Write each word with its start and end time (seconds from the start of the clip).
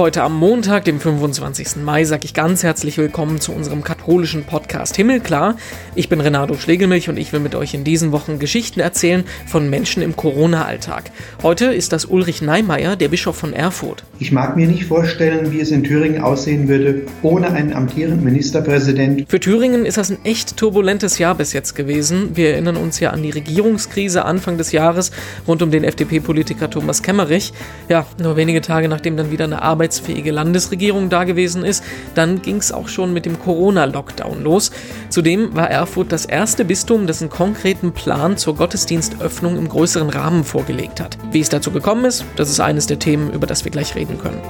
Heute 0.00 0.22
am 0.22 0.34
Montag, 0.34 0.86
dem 0.86 0.98
25. 0.98 1.82
Mai, 1.84 2.04
sage 2.04 2.24
ich 2.24 2.32
ganz 2.32 2.62
herzlich 2.62 2.96
willkommen 2.96 3.38
zu 3.38 3.52
unserem 3.52 3.84
katholischen 3.84 4.44
Podcast 4.44 4.96
Himmelklar. 4.96 5.56
Ich 5.94 6.08
bin 6.08 6.22
Renato 6.22 6.54
Schlegelmilch 6.54 7.10
und 7.10 7.18
ich 7.18 7.34
will 7.34 7.40
mit 7.40 7.54
euch 7.54 7.74
in 7.74 7.84
diesen 7.84 8.10
Wochen 8.10 8.38
Geschichten 8.38 8.80
erzählen 8.80 9.24
von 9.46 9.68
Menschen 9.68 10.02
im 10.02 10.16
Corona-Alltag. 10.16 11.10
Heute 11.42 11.66
ist 11.66 11.92
das 11.92 12.06
Ulrich 12.06 12.40
Neimeyer, 12.40 12.96
der 12.96 13.08
Bischof 13.08 13.36
von 13.36 13.52
Erfurt. 13.52 14.02
Ich 14.18 14.32
mag 14.32 14.56
mir 14.56 14.66
nicht 14.66 14.86
vorstellen, 14.86 15.52
wie 15.52 15.60
es 15.60 15.70
in 15.70 15.84
Thüringen 15.84 16.22
aussehen 16.22 16.66
würde 16.66 17.02
ohne 17.20 17.50
einen 17.50 17.74
amtierenden 17.74 18.24
Ministerpräsident. 18.24 19.26
Für 19.28 19.38
Thüringen 19.38 19.84
ist 19.84 19.98
das 19.98 20.08
ein 20.08 20.24
echt 20.24 20.56
turbulentes 20.56 21.18
Jahr 21.18 21.34
bis 21.34 21.52
jetzt 21.52 21.74
gewesen. 21.74 22.38
Wir 22.38 22.52
erinnern 22.52 22.76
uns 22.76 23.00
ja 23.00 23.10
an 23.10 23.22
die 23.22 23.32
Regierungskrise 23.32 24.24
Anfang 24.24 24.56
des 24.56 24.72
Jahres 24.72 25.10
rund 25.46 25.60
um 25.60 25.70
den 25.70 25.84
FDP-Politiker 25.84 26.70
Thomas 26.70 27.02
Kemmerich. 27.02 27.52
Ja, 27.90 28.06
nur 28.18 28.36
wenige 28.36 28.62
Tage 28.62 28.88
nachdem 28.88 29.18
dann 29.18 29.30
wieder 29.30 29.44
eine 29.44 29.60
Arbeit 29.60 29.89
arbeitsfähige 29.90 30.30
Landesregierung 30.30 31.10
da 31.10 31.24
gewesen 31.24 31.64
ist, 31.64 31.82
dann 32.14 32.42
ging 32.42 32.56
es 32.56 32.70
auch 32.70 32.86
schon 32.86 33.12
mit 33.12 33.26
dem 33.26 33.40
Corona-Lockdown 33.40 34.44
los. 34.44 34.70
Zudem 35.08 35.56
war 35.56 35.68
Erfurt 35.68 36.12
das 36.12 36.26
erste 36.26 36.64
Bistum, 36.64 37.08
das 37.08 37.20
einen 37.20 37.30
konkreten 37.30 37.90
Plan 37.92 38.36
zur 38.36 38.54
Gottesdienstöffnung 38.54 39.58
im 39.58 39.68
größeren 39.68 40.10
Rahmen 40.10 40.44
vorgelegt 40.44 41.00
hat. 41.00 41.18
Wie 41.32 41.40
es 41.40 41.48
dazu 41.48 41.72
gekommen 41.72 42.04
ist, 42.04 42.24
das 42.36 42.50
ist 42.50 42.60
eines 42.60 42.86
der 42.86 43.00
Themen, 43.00 43.32
über 43.32 43.48
das 43.48 43.64
wir 43.64 43.72
gleich 43.72 43.96
reden 43.96 44.16
können. 44.18 44.40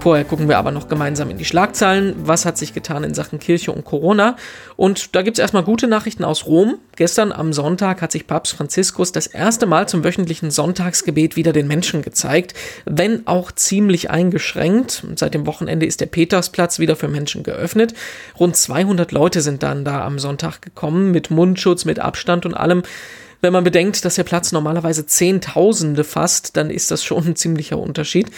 Vorher 0.00 0.24
gucken 0.24 0.48
wir 0.48 0.58
aber 0.58 0.70
noch 0.70 0.88
gemeinsam 0.88 1.28
in 1.28 1.38
die 1.38 1.44
Schlagzeilen. 1.44 2.14
Was 2.18 2.46
hat 2.46 2.56
sich 2.56 2.72
getan 2.72 3.02
in 3.02 3.14
Sachen 3.14 3.40
Kirche 3.40 3.72
und 3.72 3.84
Corona? 3.84 4.36
Und 4.76 5.16
da 5.16 5.22
gibt 5.22 5.38
es 5.38 5.42
erstmal 5.42 5.64
gute 5.64 5.88
Nachrichten 5.88 6.24
aus 6.24 6.46
Rom. 6.46 6.78
Gestern 6.94 7.32
am 7.32 7.52
Sonntag 7.52 8.00
hat 8.00 8.12
sich 8.12 8.28
Papst 8.28 8.54
Franziskus 8.54 9.10
das 9.10 9.26
erste 9.26 9.66
Mal 9.66 9.88
zum 9.88 10.04
wöchentlichen 10.04 10.52
Sonntagsgebet 10.52 11.34
wieder 11.34 11.52
den 11.52 11.66
Menschen 11.66 12.02
gezeigt, 12.02 12.54
wenn 12.84 13.26
auch 13.26 13.50
ziemlich 13.50 14.08
eingeschränkt. 14.08 15.02
Seit 15.16 15.34
dem 15.34 15.46
Wochenende 15.46 15.84
ist 15.84 16.00
der 16.00 16.06
Petersplatz 16.06 16.78
wieder 16.78 16.94
für 16.94 17.08
Menschen 17.08 17.42
geöffnet. 17.42 17.92
Rund 18.38 18.56
200 18.56 19.10
Leute 19.10 19.40
sind 19.40 19.64
dann 19.64 19.84
da 19.84 20.04
am 20.04 20.20
Sonntag 20.20 20.62
gekommen, 20.62 21.10
mit 21.10 21.32
Mundschutz, 21.32 21.84
mit 21.84 21.98
Abstand 21.98 22.46
und 22.46 22.54
allem. 22.54 22.82
Wenn 23.40 23.52
man 23.52 23.62
bedenkt, 23.62 24.04
dass 24.04 24.16
der 24.16 24.24
Platz 24.24 24.50
normalerweise 24.50 25.06
Zehntausende 25.06 26.02
fasst, 26.02 26.56
dann 26.56 26.70
ist 26.70 26.90
das 26.90 27.04
schon 27.04 27.24
ein 27.24 27.36
ziemlicher 27.36 27.78
Unterschied. 27.78 28.30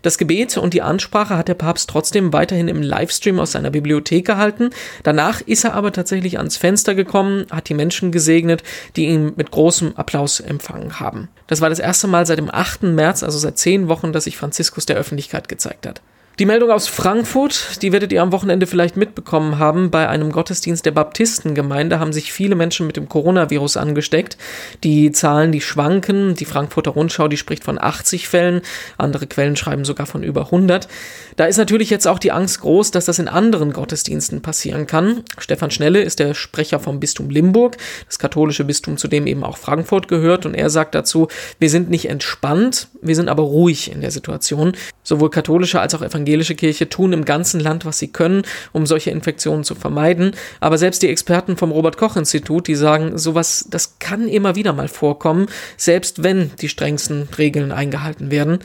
Das 0.00 0.16
Gebet 0.16 0.56
und 0.56 0.72
die 0.72 0.80
Ansprache 0.80 1.36
hat 1.36 1.48
der 1.48 1.54
Papst 1.54 1.90
trotzdem 1.90 2.32
weiterhin 2.32 2.68
im 2.68 2.80
Livestream 2.80 3.38
aus 3.38 3.52
seiner 3.52 3.70
Bibliothek 3.70 4.24
gehalten. 4.24 4.70
Danach 5.02 5.42
ist 5.42 5.64
er 5.64 5.74
aber 5.74 5.92
tatsächlich 5.92 6.38
ans 6.38 6.56
Fenster 6.56 6.94
gekommen, 6.94 7.44
hat 7.50 7.68
die 7.68 7.74
Menschen 7.74 8.12
gesegnet, 8.12 8.62
die 8.96 9.06
ihn 9.06 9.34
mit 9.36 9.50
großem 9.50 9.94
Applaus 9.96 10.40
empfangen 10.40 11.00
haben. 11.00 11.28
Das 11.48 11.60
war 11.60 11.68
das 11.68 11.78
erste 11.78 12.06
Mal 12.06 12.24
seit 12.24 12.38
dem 12.38 12.50
8. 12.50 12.84
März, 12.84 13.22
also 13.22 13.36
seit 13.38 13.58
zehn 13.58 13.88
Wochen, 13.88 14.14
dass 14.14 14.24
sich 14.24 14.38
Franziskus 14.38 14.86
der 14.86 14.96
Öffentlichkeit 14.96 15.50
gezeigt 15.50 15.86
hat. 15.86 16.00
Die 16.38 16.44
Meldung 16.44 16.70
aus 16.70 16.86
Frankfurt, 16.86 17.80
die 17.80 17.92
werdet 17.92 18.12
ihr 18.12 18.20
am 18.20 18.30
Wochenende 18.30 18.66
vielleicht 18.66 18.98
mitbekommen 18.98 19.58
haben. 19.58 19.90
Bei 19.90 20.06
einem 20.06 20.30
Gottesdienst 20.30 20.84
der 20.84 20.90
Baptistengemeinde 20.90 21.98
haben 21.98 22.12
sich 22.12 22.30
viele 22.30 22.56
Menschen 22.56 22.86
mit 22.86 22.98
dem 22.98 23.08
Coronavirus 23.08 23.78
angesteckt. 23.78 24.36
Die 24.84 25.12
Zahlen, 25.12 25.50
die 25.50 25.62
schwanken. 25.62 26.34
Die 26.34 26.44
Frankfurter 26.44 26.90
Rundschau, 26.90 27.28
die 27.28 27.38
spricht 27.38 27.64
von 27.64 27.80
80 27.80 28.28
Fällen. 28.28 28.60
Andere 28.98 29.26
Quellen 29.26 29.56
schreiben 29.56 29.86
sogar 29.86 30.04
von 30.04 30.22
über 30.22 30.42
100. 30.42 30.88
Da 31.36 31.46
ist 31.46 31.56
natürlich 31.56 31.88
jetzt 31.88 32.06
auch 32.06 32.18
die 32.18 32.32
Angst 32.32 32.60
groß, 32.60 32.90
dass 32.90 33.06
das 33.06 33.18
in 33.18 33.28
anderen 33.28 33.72
Gottesdiensten 33.72 34.42
passieren 34.42 34.86
kann. 34.86 35.22
Stefan 35.38 35.70
Schnelle 35.70 36.02
ist 36.02 36.18
der 36.18 36.34
Sprecher 36.34 36.80
vom 36.80 37.00
Bistum 37.00 37.30
Limburg, 37.30 37.78
das 38.08 38.18
katholische 38.18 38.64
Bistum, 38.64 38.98
zu 38.98 39.08
dem 39.08 39.26
eben 39.26 39.42
auch 39.42 39.56
Frankfurt 39.56 40.06
gehört. 40.06 40.44
Und 40.44 40.52
er 40.52 40.68
sagt 40.68 40.94
dazu, 40.94 41.28
wir 41.58 41.70
sind 41.70 41.88
nicht 41.88 42.10
entspannt, 42.10 42.88
wir 43.00 43.16
sind 43.16 43.30
aber 43.30 43.42
ruhig 43.42 43.90
in 43.90 44.02
der 44.02 44.10
Situation. 44.10 44.76
Sowohl 45.02 45.30
katholische 45.30 45.80
als 45.80 45.94
auch 45.94 46.02
evangelische 46.02 46.25
evangelische 46.26 46.56
Kirche 46.56 46.88
tun 46.88 47.12
im 47.12 47.24
ganzen 47.24 47.60
Land, 47.60 47.84
was 47.84 47.98
sie 47.98 48.08
können, 48.08 48.42
um 48.72 48.86
solche 48.86 49.10
Infektionen 49.10 49.64
zu 49.64 49.74
vermeiden. 49.74 50.32
Aber 50.60 50.76
selbst 50.76 51.02
die 51.02 51.08
Experten 51.08 51.56
vom 51.56 51.70
Robert 51.70 51.96
Koch 51.96 52.16
Institut, 52.16 52.66
die 52.66 52.74
sagen, 52.74 53.16
sowas, 53.16 53.66
das 53.70 53.98
kann 53.98 54.28
immer 54.28 54.56
wieder 54.56 54.72
mal 54.72 54.88
vorkommen, 54.88 55.46
selbst 55.76 56.22
wenn 56.22 56.50
die 56.60 56.68
strengsten 56.68 57.28
Regeln 57.38 57.72
eingehalten 57.72 58.30
werden. 58.30 58.58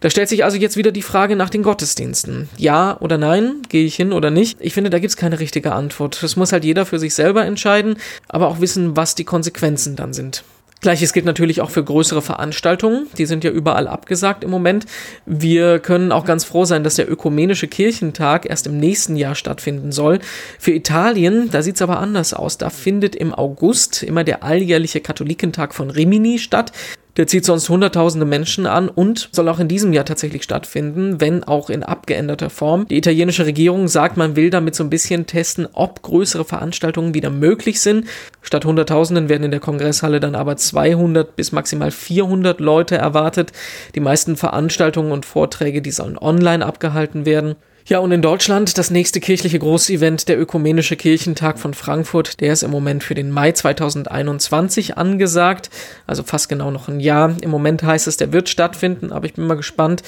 Da 0.00 0.10
stellt 0.10 0.28
sich 0.28 0.42
also 0.42 0.56
jetzt 0.56 0.76
wieder 0.76 0.90
die 0.90 1.02
Frage 1.02 1.36
nach 1.36 1.50
den 1.50 1.62
Gottesdiensten. 1.62 2.48
Ja 2.56 2.98
oder 3.00 3.18
nein? 3.18 3.62
Gehe 3.68 3.84
ich 3.84 3.94
hin 3.94 4.12
oder 4.12 4.30
nicht? 4.30 4.56
Ich 4.58 4.74
finde, 4.74 4.90
da 4.90 4.98
gibt 4.98 5.10
es 5.10 5.16
keine 5.16 5.38
richtige 5.38 5.72
Antwort. 5.72 6.20
Das 6.22 6.34
muss 6.34 6.50
halt 6.50 6.64
jeder 6.64 6.86
für 6.86 6.98
sich 6.98 7.14
selber 7.14 7.44
entscheiden, 7.44 7.96
aber 8.28 8.48
auch 8.48 8.60
wissen, 8.60 8.96
was 8.96 9.14
die 9.14 9.24
Konsequenzen 9.24 9.94
dann 9.94 10.12
sind. 10.12 10.42
Gleiches 10.82 11.12
gilt 11.12 11.24
natürlich 11.24 11.60
auch 11.60 11.70
für 11.70 11.84
größere 11.84 12.22
Veranstaltungen. 12.22 13.06
Die 13.16 13.26
sind 13.26 13.44
ja 13.44 13.52
überall 13.52 13.86
abgesagt 13.86 14.42
im 14.42 14.50
Moment. 14.50 14.84
Wir 15.26 15.78
können 15.78 16.10
auch 16.10 16.24
ganz 16.24 16.42
froh 16.42 16.64
sein, 16.64 16.82
dass 16.82 16.96
der 16.96 17.08
ökumenische 17.08 17.68
Kirchentag 17.68 18.50
erst 18.50 18.66
im 18.66 18.78
nächsten 18.78 19.14
Jahr 19.14 19.36
stattfinden 19.36 19.92
soll. 19.92 20.18
Für 20.58 20.72
Italien, 20.72 21.50
da 21.52 21.62
sieht's 21.62 21.82
aber 21.82 22.00
anders 22.00 22.34
aus. 22.34 22.58
Da 22.58 22.68
findet 22.68 23.14
im 23.14 23.32
August 23.32 24.02
immer 24.02 24.24
der 24.24 24.42
alljährliche 24.42 25.00
Katholikentag 25.00 25.72
von 25.72 25.88
Rimini 25.88 26.40
statt. 26.40 26.72
Der 27.18 27.26
zieht 27.26 27.44
sonst 27.44 27.68
hunderttausende 27.68 28.24
Menschen 28.24 28.64
an 28.64 28.88
und 28.88 29.28
soll 29.32 29.48
auch 29.50 29.58
in 29.58 29.68
diesem 29.68 29.92
Jahr 29.92 30.06
tatsächlich 30.06 30.42
stattfinden, 30.42 31.20
wenn 31.20 31.44
auch 31.44 31.68
in 31.68 31.82
abgeänderter 31.82 32.48
Form. 32.48 32.88
Die 32.88 32.96
italienische 32.96 33.44
Regierung 33.44 33.86
sagt, 33.88 34.16
man 34.16 34.34
will 34.34 34.48
damit 34.48 34.74
so 34.74 34.82
ein 34.82 34.88
bisschen 34.88 35.26
testen, 35.26 35.68
ob 35.74 36.00
größere 36.00 36.46
Veranstaltungen 36.46 37.12
wieder 37.12 37.28
möglich 37.28 37.82
sind. 37.82 38.06
Statt 38.40 38.64
hunderttausenden 38.64 39.28
werden 39.28 39.44
in 39.44 39.50
der 39.50 39.60
Kongresshalle 39.60 40.20
dann 40.20 40.34
aber 40.34 40.56
200 40.56 41.36
bis 41.36 41.52
maximal 41.52 41.90
400 41.90 42.60
Leute 42.60 42.96
erwartet. 42.96 43.52
Die 43.94 44.00
meisten 44.00 44.36
Veranstaltungen 44.36 45.12
und 45.12 45.26
Vorträge, 45.26 45.82
die 45.82 45.90
sollen 45.90 46.16
online 46.16 46.64
abgehalten 46.64 47.26
werden. 47.26 47.56
Ja, 47.86 47.98
und 47.98 48.12
in 48.12 48.22
Deutschland 48.22 48.78
das 48.78 48.90
nächste 48.90 49.18
kirchliche 49.18 49.58
Großevent, 49.58 50.28
der 50.28 50.40
Ökumenische 50.40 50.96
Kirchentag 50.96 51.58
von 51.58 51.74
Frankfurt, 51.74 52.40
der 52.40 52.52
ist 52.52 52.62
im 52.62 52.70
Moment 52.70 53.02
für 53.02 53.14
den 53.14 53.30
Mai 53.30 53.50
2021 53.52 54.96
angesagt, 54.96 55.68
also 56.06 56.22
fast 56.22 56.48
genau 56.48 56.70
noch 56.70 56.88
ein 56.88 57.00
Jahr. 57.00 57.34
Im 57.40 57.50
Moment 57.50 57.82
heißt 57.82 58.06
es, 58.06 58.16
der 58.16 58.32
wird 58.32 58.48
stattfinden, 58.48 59.10
aber 59.12 59.26
ich 59.26 59.34
bin 59.34 59.46
mal 59.46 59.56
gespannt. 59.56 60.02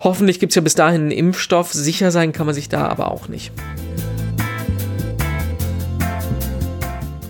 Hoffentlich 0.00 0.38
gibt's 0.38 0.54
ja 0.54 0.62
bis 0.62 0.74
dahin 0.74 1.02
einen 1.02 1.10
Impfstoff, 1.10 1.72
sicher 1.72 2.10
sein 2.10 2.32
kann 2.32 2.46
man 2.46 2.54
sich 2.54 2.68
da 2.68 2.86
aber 2.86 3.10
auch 3.10 3.28
nicht. 3.28 3.52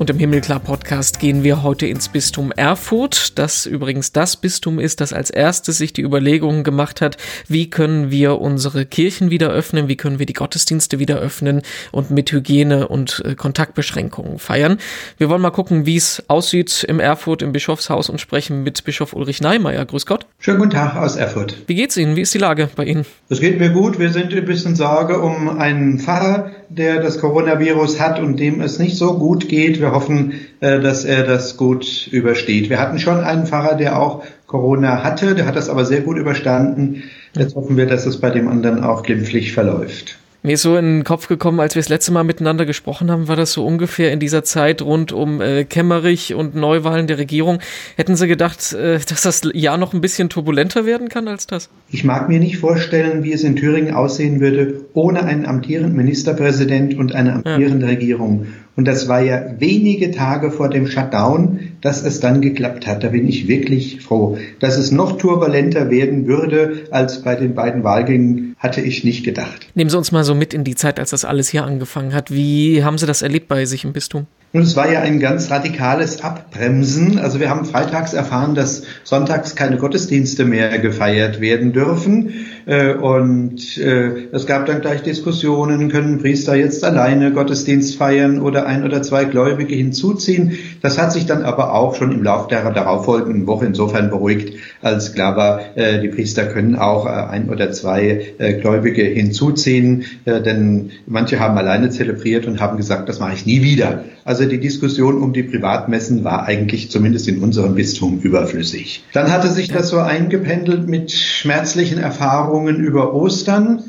Und 0.09 0.15
im 0.15 0.21
Himmelklar-Podcast 0.21 1.21
gehen 1.21 1.43
wir 1.43 1.63
heute 1.63 1.87
ins 1.87 2.09
Bistum 2.09 2.51
Erfurt, 2.51 3.39
das 3.39 3.67
übrigens 3.67 4.11
das 4.11 4.39
Bistum 4.39 4.79
ist, 4.79 5.03
das 5.03 5.13
als 5.13 5.29
erstes 5.29 5.77
sich 5.77 5.93
die 5.93 6.01
Überlegungen 6.01 6.65
gemacht 6.65 7.03
hat, 7.03 7.19
wie 7.47 7.69
können 7.69 8.11
wir 8.11 8.41
unsere 8.41 8.87
Kirchen 8.87 9.29
wieder 9.29 9.51
öffnen, 9.51 9.87
wie 9.87 9.97
können 9.97 10.19
wir 10.19 10.25
die 10.25 10.33
Gottesdienste 10.33 10.99
wieder 10.99 11.19
öffnen 11.19 11.61
und 11.93 12.11
mit 12.11 12.33
Hygiene 12.33 12.89
und 12.89 13.23
äh, 13.27 13.35
Kontaktbeschränkungen 13.35 14.39
feiern. 14.39 14.79
Wir 15.19 15.29
wollen 15.29 15.43
mal 15.43 15.51
gucken, 15.51 15.85
wie 15.85 15.97
es 15.97 16.25
aussieht 16.29 16.87
im 16.89 17.01
Erfurt 17.01 17.43
im 17.43 17.53
Bischofshaus 17.53 18.09
und 18.09 18.19
sprechen 18.19 18.63
mit 18.63 18.83
Bischof 18.85 19.13
Ulrich 19.13 19.43
Neimeyer. 19.43 19.85
Grüß 19.85 20.07
Gott. 20.07 20.25
Schönen 20.39 20.61
guten 20.61 20.71
Tag 20.71 20.97
aus 20.97 21.17
Erfurt. 21.17 21.55
Wie 21.67 21.75
geht's 21.75 21.99
Ihnen? 21.99 22.17
Wie 22.17 22.23
ist 22.23 22.33
die 22.33 22.39
Lage 22.39 22.71
bei 22.75 22.87
Ihnen? 22.87 23.05
Es 23.29 23.41
geht 23.41 23.59
mir 23.59 23.69
gut. 23.69 23.99
Wir 23.99 24.09
sind 24.09 24.33
ein 24.33 24.47
bisschen 24.47 24.75
Sorge 24.75 25.21
um 25.21 25.51
einen 25.51 25.99
Pfarrer, 25.99 26.51
der 26.71 27.01
das 27.01 27.19
Coronavirus 27.19 28.01
hat 28.01 28.21
und 28.21 28.39
dem 28.39 28.61
es 28.61 28.79
nicht 28.79 28.97
so 28.97 29.19
gut 29.19 29.49
geht. 29.49 29.81
Wir 29.81 29.93
hoffen, 29.93 30.35
äh, 30.61 30.81
dass 30.81 31.05
er 31.05 31.25
das 31.25 31.57
gut 31.57 32.09
übersteht. 32.09 32.71
Wir 32.71 32.79
hatten 32.79 32.99
schon 32.99 33.21
einen 33.21 33.47
Pfarrer, 33.47 33.77
der 33.77 34.01
auch 34.01 34.25
Corona 34.47 35.03
hatte, 35.05 35.35
der 35.35 35.47
hat 35.47 35.57
das 35.57 35.69
aber 35.69 35.85
sehr 35.85 36.01
gut 36.01 36.19
überstanden. 36.19 37.05
Jetzt 37.35 37.55
hoffen 37.55 37.77
wir, 37.77 37.87
dass 37.87 38.07
es 38.07 38.21
bei 38.21 38.31
dem 38.31 38.49
anderen 38.49 38.83
auch 38.83 39.03
glimpflich 39.03 39.53
verläuft. 39.53 40.19
Mir 40.45 40.53
ist 40.53 40.63
so 40.63 40.77
in 40.77 40.99
den 40.99 41.05
Kopf 41.05 41.27
gekommen, 41.27 41.59
als 41.59 41.75
wir 41.75 41.83
das 41.83 41.89
letzte 41.89 42.13
Mal 42.13 42.23
miteinander 42.23 42.65
gesprochen 42.65 43.11
haben, 43.11 43.27
war 43.27 43.35
das 43.35 43.53
so 43.53 43.67
ungefähr 43.67 44.13
in 44.13 44.21
dieser 44.21 44.45
Zeit 44.45 44.83
rund 44.83 45.11
um 45.11 45.41
äh, 45.41 45.65
Kemmerich 45.65 46.33
und 46.33 46.55
Neuwahlen 46.55 47.09
der 47.09 47.19
Regierung. 47.19 47.59
Hätten 47.97 48.15
Sie 48.15 48.29
gedacht, 48.29 48.73
äh, 48.73 49.01
dass 49.09 49.23
das 49.23 49.43
Jahr 49.53 49.79
noch 49.79 49.95
ein 49.95 50.01
bisschen 50.01 50.29
turbulenter 50.29 50.87
werden 50.87 51.09
kann 51.09 51.27
als 51.27 51.49
das? 51.49 51.71
Ich 51.91 52.05
mag 52.05 52.29
mir 52.29 52.39
nicht 52.39 52.59
vorstellen, 52.59 53.25
wie 53.25 53.33
es 53.33 53.43
in 53.43 53.57
Thüringen 53.57 53.95
aussehen 53.95 54.39
würde, 54.39 54.85
ohne 54.95 55.25
einen 55.25 55.45
amtierenden 55.45 55.97
Ministerpräsident 55.97 56.97
und 56.97 57.17
eine 57.17 57.33
amtierende 57.33 57.87
ja. 57.87 57.93
Regierung. 57.93 58.47
Und 58.77 58.87
das 58.87 59.09
war 59.09 59.21
ja 59.21 59.43
wenige 59.59 60.13
Tage 60.13 60.53
vor 60.53 60.71
dem 60.71 60.87
Shutdown, 60.87 61.59
dass 61.81 62.03
es 62.03 62.21
dann 62.21 62.41
geklappt 62.41 62.87
hat. 62.87 63.05
Da 63.05 63.09
bin 63.09 63.29
ich 63.29 63.49
wirklich 63.49 64.03
froh. 64.03 64.39
Dass 64.61 64.77
es 64.77 64.91
noch 64.91 65.19
turbulenter 65.19 65.91
werden 65.91 66.27
würde 66.27 66.85
als 66.91 67.23
bei 67.23 67.35
den 67.35 67.55
beiden 67.55 67.85
Wahlgängen, 67.85 68.57
hatte 68.59 68.81
ich 68.81 69.05
nicht 69.05 69.25
gedacht. 69.25 69.69
Nehmen 69.75 69.91
Sie 69.91 69.97
uns 69.97 70.13
mal 70.13 70.25
so 70.25 70.35
mit 70.35 70.53
in 70.55 70.65
die 70.65 70.75
Zeit, 70.75 70.99
als 70.99 71.11
das 71.11 71.25
alles 71.25 71.49
hier 71.49 71.65
angefangen 71.65 72.13
hat. 72.13 72.33
Wie 72.33 72.83
haben 72.83 72.99
Sie 72.99 73.07
das 73.07 73.23
erlebt 73.23 73.49
bei 73.49 73.65
sich 73.65 73.85
im 73.85 73.93
Bistum? 73.93 74.27
Und 74.51 74.63
es 74.63 74.77
war 74.77 74.91
ja 74.91 75.01
ein 75.01 75.21
ganz 75.21 75.51
radikales 75.51 76.25
Abbremsen. 76.25 77.19
Also 77.19 77.39
wir 77.39 77.51
haben 77.51 77.67
freitags 77.67 78.15
erfahren, 78.15 78.55
dass 78.55 78.83
sonntags 79.05 79.57
keine 79.57 79.77
Gottesdienste 79.77 80.47
mehr 80.47 80.79
gefeiert 80.79 81.43
werden 81.43 81.75
dürfen. 81.75 82.47
Äh, 82.65 82.95
und 82.95 83.77
äh, 83.77 84.29
es 84.33 84.47
gab 84.47 84.65
dann 84.65 84.81
gleich 84.81 85.03
Diskussionen, 85.03 85.91
können 85.91 86.19
Priester 86.19 86.55
jetzt 86.55 86.83
alleine 86.83 87.31
Gottesdienst 87.33 87.97
feiern 87.97 88.41
oder 88.41 88.65
ein 88.65 88.85
oder 88.85 89.03
zwei 89.03 89.27
Gläubige 89.27 89.75
hinzuziehen. 89.75 90.57
Das 90.81 90.97
hat 90.97 91.13
sich 91.13 91.27
dann 91.27 91.43
aber 91.43 91.68
auch 91.73 91.95
schon 91.95 92.13
im 92.13 92.23
Laufe 92.23 92.49
der 92.49 92.71
darauffolgenden 92.71 93.47
Woche 93.47 93.67
insofern 93.67 94.11
beruhigt, 94.11 94.55
als 94.83 95.13
klar 95.13 95.37
war, 95.37 95.77
äh, 95.77 96.01
die 96.01 96.09
Priester 96.09 96.47
können 96.47 96.77
auch 96.77 97.07
äh, 97.07 97.09
ein 97.09 97.49
oder 97.49 97.73
zwei 97.73 98.35
äh, 98.39 98.55
Gläubige 98.55 99.03
hinzuziehen, 99.03 100.05
denn 100.27 100.91
manche 101.07 101.41
haben 101.41 101.57
alleine 101.57 101.91
zelebriert 101.91 102.47
und 102.47 102.61
haben 102.61 102.77
gesagt, 102.77 103.09
das 103.09 103.21
mache 103.21 103.35
ich 103.35 103.47
nie 103.47 103.63
wieder. 103.63 104.05
Also 104.25 104.45
die 104.45 104.61
Diskussion 104.61 105.23
um 105.23 105.33
die 105.33 105.43
Privatmessen 105.43 106.25
war 106.25 106.45
eigentlich 106.45 106.91
zumindest 106.91 107.29
in 107.29 107.39
unserem 107.39 107.75
Bistum 107.75 108.21
überflüssig. 108.21 109.05
Dann 109.13 109.33
hatte 109.33 109.49
sich 109.49 109.69
das 109.69 109.89
so 109.89 109.99
eingependelt 109.99 110.87
mit 110.87 111.13
schmerzlichen 111.13 111.99
Erfahrungen 111.99 112.77
über 112.77 113.15
Ostern. 113.15 113.83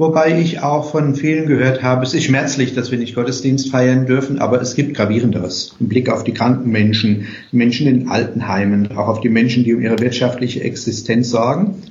Wobei 0.00 0.40
ich 0.40 0.62
auch 0.62 0.92
von 0.92 1.14
vielen 1.14 1.46
gehört 1.46 1.82
habe, 1.82 2.06
es 2.06 2.14
ist 2.14 2.24
schmerzlich, 2.24 2.72
dass 2.72 2.90
wir 2.90 2.96
nicht 2.96 3.14
Gottesdienst 3.14 3.70
feiern 3.70 4.06
dürfen, 4.06 4.38
aber 4.38 4.58
es 4.58 4.74
gibt 4.74 4.94
gravierenderes. 4.94 5.76
Im 5.78 5.88
Blick 5.88 6.08
auf 6.08 6.24
die 6.24 6.32
kranken 6.32 6.70
Menschen, 6.70 7.26
Menschen 7.52 7.86
in 7.86 8.08
Altenheimen, 8.08 8.96
auch 8.96 9.08
auf 9.08 9.20
die 9.20 9.28
Menschen, 9.28 9.62
die 9.62 9.74
um 9.74 9.82
ihre 9.82 9.98
wirtschaftliche 9.98 10.62
Existenz 10.62 11.28
sorgen. 11.28 11.82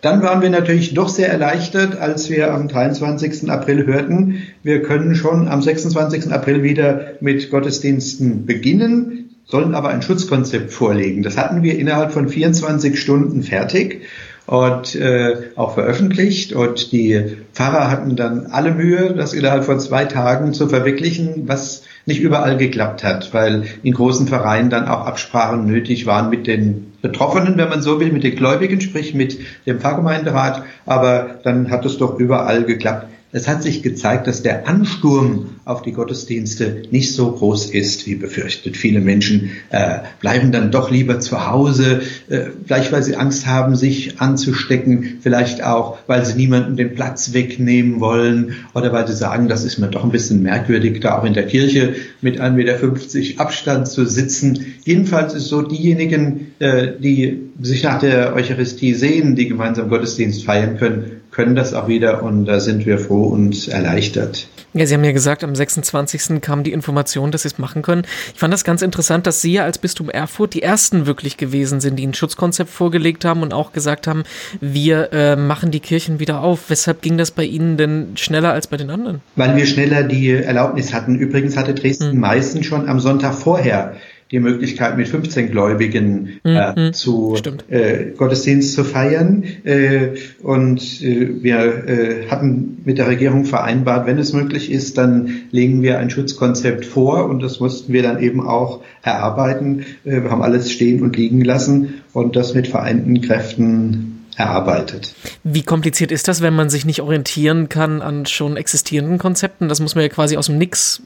Dann 0.00 0.22
waren 0.22 0.40
wir 0.40 0.48
natürlich 0.48 0.94
doch 0.94 1.10
sehr 1.10 1.28
erleichtert, 1.28 1.98
als 1.98 2.30
wir 2.30 2.50
am 2.54 2.66
23. 2.66 3.50
April 3.50 3.84
hörten, 3.84 4.38
wir 4.62 4.80
können 4.80 5.14
schon 5.14 5.46
am 5.46 5.60
26. 5.60 6.32
April 6.32 6.62
wieder 6.62 7.08
mit 7.20 7.50
Gottesdiensten 7.50 8.46
beginnen, 8.46 9.28
sollen 9.44 9.74
aber 9.74 9.90
ein 9.90 10.00
Schutzkonzept 10.00 10.72
vorlegen. 10.72 11.22
Das 11.22 11.36
hatten 11.36 11.62
wir 11.62 11.78
innerhalb 11.78 12.12
von 12.12 12.26
24 12.26 12.98
Stunden 12.98 13.42
fertig 13.42 14.00
und 14.46 14.94
äh, 14.94 15.50
auch 15.56 15.74
veröffentlicht. 15.74 16.52
Und 16.52 16.92
die 16.92 17.38
Pfarrer 17.52 17.90
hatten 17.90 18.16
dann 18.16 18.46
alle 18.46 18.72
Mühe, 18.72 19.14
das 19.14 19.32
innerhalb 19.32 19.64
von 19.64 19.80
zwei 19.80 20.04
Tagen 20.04 20.52
zu 20.52 20.68
verwirklichen, 20.68 21.48
was 21.48 21.82
nicht 22.06 22.20
überall 22.20 22.56
geklappt 22.56 23.02
hat, 23.02 23.32
weil 23.32 23.64
in 23.82 23.94
großen 23.94 24.28
Vereinen 24.28 24.70
dann 24.70 24.88
auch 24.88 25.06
Absprachen 25.06 25.66
nötig 25.66 26.06
waren 26.06 26.30
mit 26.30 26.46
den 26.46 26.92
Betroffenen, 27.00 27.56
wenn 27.56 27.68
man 27.68 27.82
so 27.82 28.00
will, 28.00 28.12
mit 28.12 28.24
den 28.24 28.36
Gläubigen, 28.36 28.80
sprich 28.80 29.14
mit 29.14 29.38
dem 29.66 29.80
Pfarrgemeinderat. 29.80 30.64
Aber 30.84 31.38
dann 31.42 31.70
hat 31.70 31.84
es 31.86 31.96
doch 31.98 32.18
überall 32.18 32.64
geklappt. 32.64 33.08
Es 33.34 33.48
hat 33.48 33.64
sich 33.64 33.82
gezeigt, 33.82 34.28
dass 34.28 34.42
der 34.42 34.68
Ansturm 34.68 35.56
auf 35.64 35.82
die 35.82 35.90
Gottesdienste 35.90 36.84
nicht 36.92 37.12
so 37.14 37.32
groß 37.32 37.66
ist, 37.66 38.06
wie 38.06 38.14
befürchtet. 38.14 38.76
Viele 38.76 39.00
Menschen 39.00 39.50
äh, 39.70 39.98
bleiben 40.20 40.52
dann 40.52 40.70
doch 40.70 40.88
lieber 40.88 41.18
zu 41.18 41.44
Hause, 41.50 42.02
äh, 42.28 42.42
vielleicht 42.64 42.92
weil 42.92 43.02
sie 43.02 43.16
Angst 43.16 43.46
haben, 43.46 43.74
sich 43.74 44.20
anzustecken, 44.20 45.18
vielleicht 45.20 45.64
auch, 45.64 45.98
weil 46.06 46.24
sie 46.24 46.36
niemanden 46.36 46.76
den 46.76 46.94
Platz 46.94 47.32
wegnehmen 47.32 47.98
wollen 47.98 48.54
oder 48.72 48.92
weil 48.92 49.08
sie 49.08 49.16
sagen, 49.16 49.48
das 49.48 49.64
ist 49.64 49.78
mir 49.78 49.88
doch 49.88 50.04
ein 50.04 50.12
bisschen 50.12 50.40
merkwürdig, 50.40 51.00
da 51.00 51.18
auch 51.18 51.24
in 51.24 51.34
der 51.34 51.46
Kirche 51.46 51.96
mit 52.20 52.40
1,50 52.40 52.52
Meter 52.52 53.40
Abstand 53.40 53.88
zu 53.88 54.06
sitzen. 54.06 54.74
Jedenfalls 54.84 55.34
ist 55.34 55.48
so, 55.48 55.62
diejenigen, 55.62 56.52
äh, 56.60 56.92
die 57.00 57.50
sich 57.60 57.82
nach 57.82 58.00
der 58.00 58.34
Eucharistie 58.34 58.94
sehen, 58.94 59.36
die 59.36 59.48
gemeinsam 59.48 59.88
Gottesdienst 59.88 60.44
feiern 60.44 60.76
können, 60.76 61.22
können 61.30 61.54
das 61.54 61.74
auch 61.74 61.88
wieder 61.88 62.22
und 62.22 62.44
da 62.46 62.60
sind 62.60 62.86
wir 62.86 62.98
froh 62.98 63.24
und 63.24 63.68
erleichtert. 63.68 64.48
Ja, 64.76 64.86
Sie 64.86 64.94
haben 64.94 65.04
ja 65.04 65.12
gesagt, 65.12 65.44
am 65.44 65.54
26. 65.54 66.40
kam 66.40 66.64
die 66.64 66.72
Information, 66.72 67.30
dass 67.30 67.42
Sie 67.42 67.48
es 67.48 67.58
machen 67.58 67.82
können. 67.82 68.02
Ich 68.32 68.40
fand 68.40 68.52
das 68.52 68.64
ganz 68.64 68.82
interessant, 68.82 69.24
dass 69.24 69.40
Sie 69.40 69.52
ja 69.52 69.62
als 69.62 69.78
Bistum 69.78 70.10
Erfurt 70.10 70.52
die 70.52 70.62
ersten 70.62 71.06
wirklich 71.06 71.36
gewesen 71.36 71.80
sind, 71.80 71.96
die 71.96 72.04
ein 72.04 72.12
Schutzkonzept 72.12 72.70
vorgelegt 72.70 73.24
haben 73.24 73.42
und 73.42 73.54
auch 73.54 73.72
gesagt 73.72 74.08
haben, 74.08 74.24
wir 74.60 75.12
äh, 75.12 75.36
machen 75.36 75.70
die 75.70 75.78
Kirchen 75.78 76.18
wieder 76.18 76.40
auf. 76.40 76.70
Weshalb 76.70 77.02
ging 77.02 77.16
das 77.18 77.30
bei 77.30 77.44
Ihnen 77.44 77.76
denn 77.76 78.16
schneller 78.16 78.52
als 78.52 78.66
bei 78.66 78.76
den 78.76 78.90
anderen? 78.90 79.20
Weil 79.36 79.56
wir 79.56 79.66
schneller 79.66 80.02
die 80.02 80.30
Erlaubnis 80.30 80.92
hatten. 80.92 81.16
Übrigens 81.16 81.56
hatte 81.56 81.74
Dresden-Meißen 81.74 82.56
hm. 82.56 82.64
schon 82.64 82.88
am 82.88 82.98
Sonntag 82.98 83.34
vorher 83.34 83.94
die 84.34 84.40
Möglichkeit, 84.40 84.96
mit 84.96 85.06
15 85.06 85.52
Gläubigen 85.52 86.40
äh, 86.44 86.88
mhm, 86.88 86.92
zu 86.92 87.36
äh, 87.68 88.10
Gottesdienst 88.16 88.74
zu 88.74 88.82
feiern. 88.82 89.44
Äh, 89.62 90.08
und 90.42 90.82
äh, 91.02 91.42
wir 91.42 91.58
äh, 91.86 92.26
hatten 92.28 92.82
mit 92.84 92.98
der 92.98 93.06
Regierung 93.06 93.44
vereinbart, 93.44 94.06
wenn 94.08 94.18
es 94.18 94.32
möglich 94.32 94.72
ist, 94.72 94.98
dann 94.98 95.42
legen 95.52 95.82
wir 95.82 96.00
ein 96.00 96.10
Schutzkonzept 96.10 96.84
vor 96.84 97.26
und 97.26 97.44
das 97.44 97.60
mussten 97.60 97.92
wir 97.92 98.02
dann 98.02 98.20
eben 98.20 98.44
auch 98.44 98.82
erarbeiten. 99.02 99.86
Äh, 100.04 100.22
wir 100.22 100.30
haben 100.30 100.42
alles 100.42 100.72
stehen 100.72 101.02
und 101.02 101.16
liegen 101.16 101.42
lassen 101.44 102.02
und 102.12 102.34
das 102.34 102.54
mit 102.54 102.66
vereinten 102.66 103.20
Kräften 103.20 104.24
erarbeitet. 104.36 105.14
Wie 105.44 105.62
kompliziert 105.62 106.10
ist 106.10 106.26
das, 106.26 106.42
wenn 106.42 106.54
man 106.54 106.70
sich 106.70 106.84
nicht 106.84 107.00
orientieren 107.02 107.68
kann 107.68 108.02
an 108.02 108.26
schon 108.26 108.56
existierenden 108.56 109.18
Konzepten? 109.18 109.68
Das 109.68 109.78
muss 109.78 109.94
man 109.94 110.02
ja 110.02 110.08
quasi 110.08 110.36
aus 110.36 110.46
dem 110.46 110.58
Nix 110.58 111.02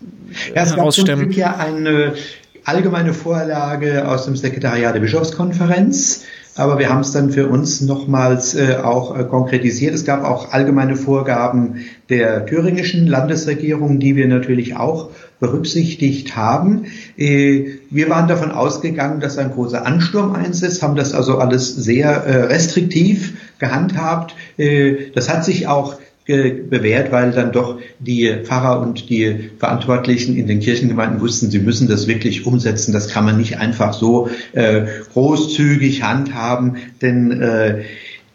ja, 0.54 0.62
es 0.62 0.74
herausstemmen. 0.74 1.28
Es 1.28 1.36
ja 1.36 1.56
eine 1.56 2.14
allgemeine 2.68 3.14
Vorlage 3.14 4.06
aus 4.06 4.26
dem 4.26 4.36
Sekretariat 4.36 4.94
der 4.94 5.00
Bischofskonferenz, 5.00 6.24
aber 6.54 6.78
wir 6.78 6.90
haben 6.90 7.00
es 7.00 7.12
dann 7.12 7.30
für 7.30 7.48
uns 7.48 7.80
nochmals 7.80 8.54
äh, 8.54 8.76
auch 8.82 9.16
äh, 9.16 9.24
konkretisiert. 9.24 9.94
Es 9.94 10.04
gab 10.04 10.22
auch 10.22 10.52
allgemeine 10.52 10.94
Vorgaben 10.94 11.86
der 12.10 12.44
thüringischen 12.44 13.06
Landesregierung, 13.06 14.00
die 14.00 14.16
wir 14.16 14.28
natürlich 14.28 14.76
auch 14.76 15.10
berücksichtigt 15.40 16.36
haben. 16.36 16.86
Äh, 17.16 17.78
wir 17.90 18.10
waren 18.10 18.28
davon 18.28 18.50
ausgegangen, 18.50 19.20
dass 19.20 19.38
ein 19.38 19.52
großer 19.52 19.86
Ansturm 19.86 20.34
einsetzt, 20.34 20.82
haben 20.82 20.96
das 20.96 21.14
also 21.14 21.38
alles 21.38 21.74
sehr 21.74 22.10
äh, 22.10 22.44
restriktiv 22.46 23.34
gehandhabt. 23.58 24.34
Äh, 24.58 25.10
das 25.14 25.30
hat 25.30 25.42
sich 25.42 25.68
auch 25.68 25.96
bewährt, 26.28 27.10
weil 27.10 27.32
dann 27.32 27.52
doch 27.52 27.78
die 27.98 28.32
Pfarrer 28.44 28.80
und 28.80 29.08
die 29.08 29.50
Verantwortlichen 29.58 30.36
in 30.36 30.46
den 30.46 30.60
Kirchengemeinden 30.60 31.20
wussten, 31.20 31.50
sie 31.50 31.58
müssen 31.58 31.88
das 31.88 32.06
wirklich 32.06 32.46
umsetzen. 32.46 32.92
Das 32.92 33.08
kann 33.08 33.24
man 33.24 33.38
nicht 33.38 33.58
einfach 33.58 33.94
so 33.94 34.28
äh, 34.52 34.86
großzügig 35.12 36.02
handhaben, 36.02 36.76
denn 37.00 37.40
äh, 37.40 37.82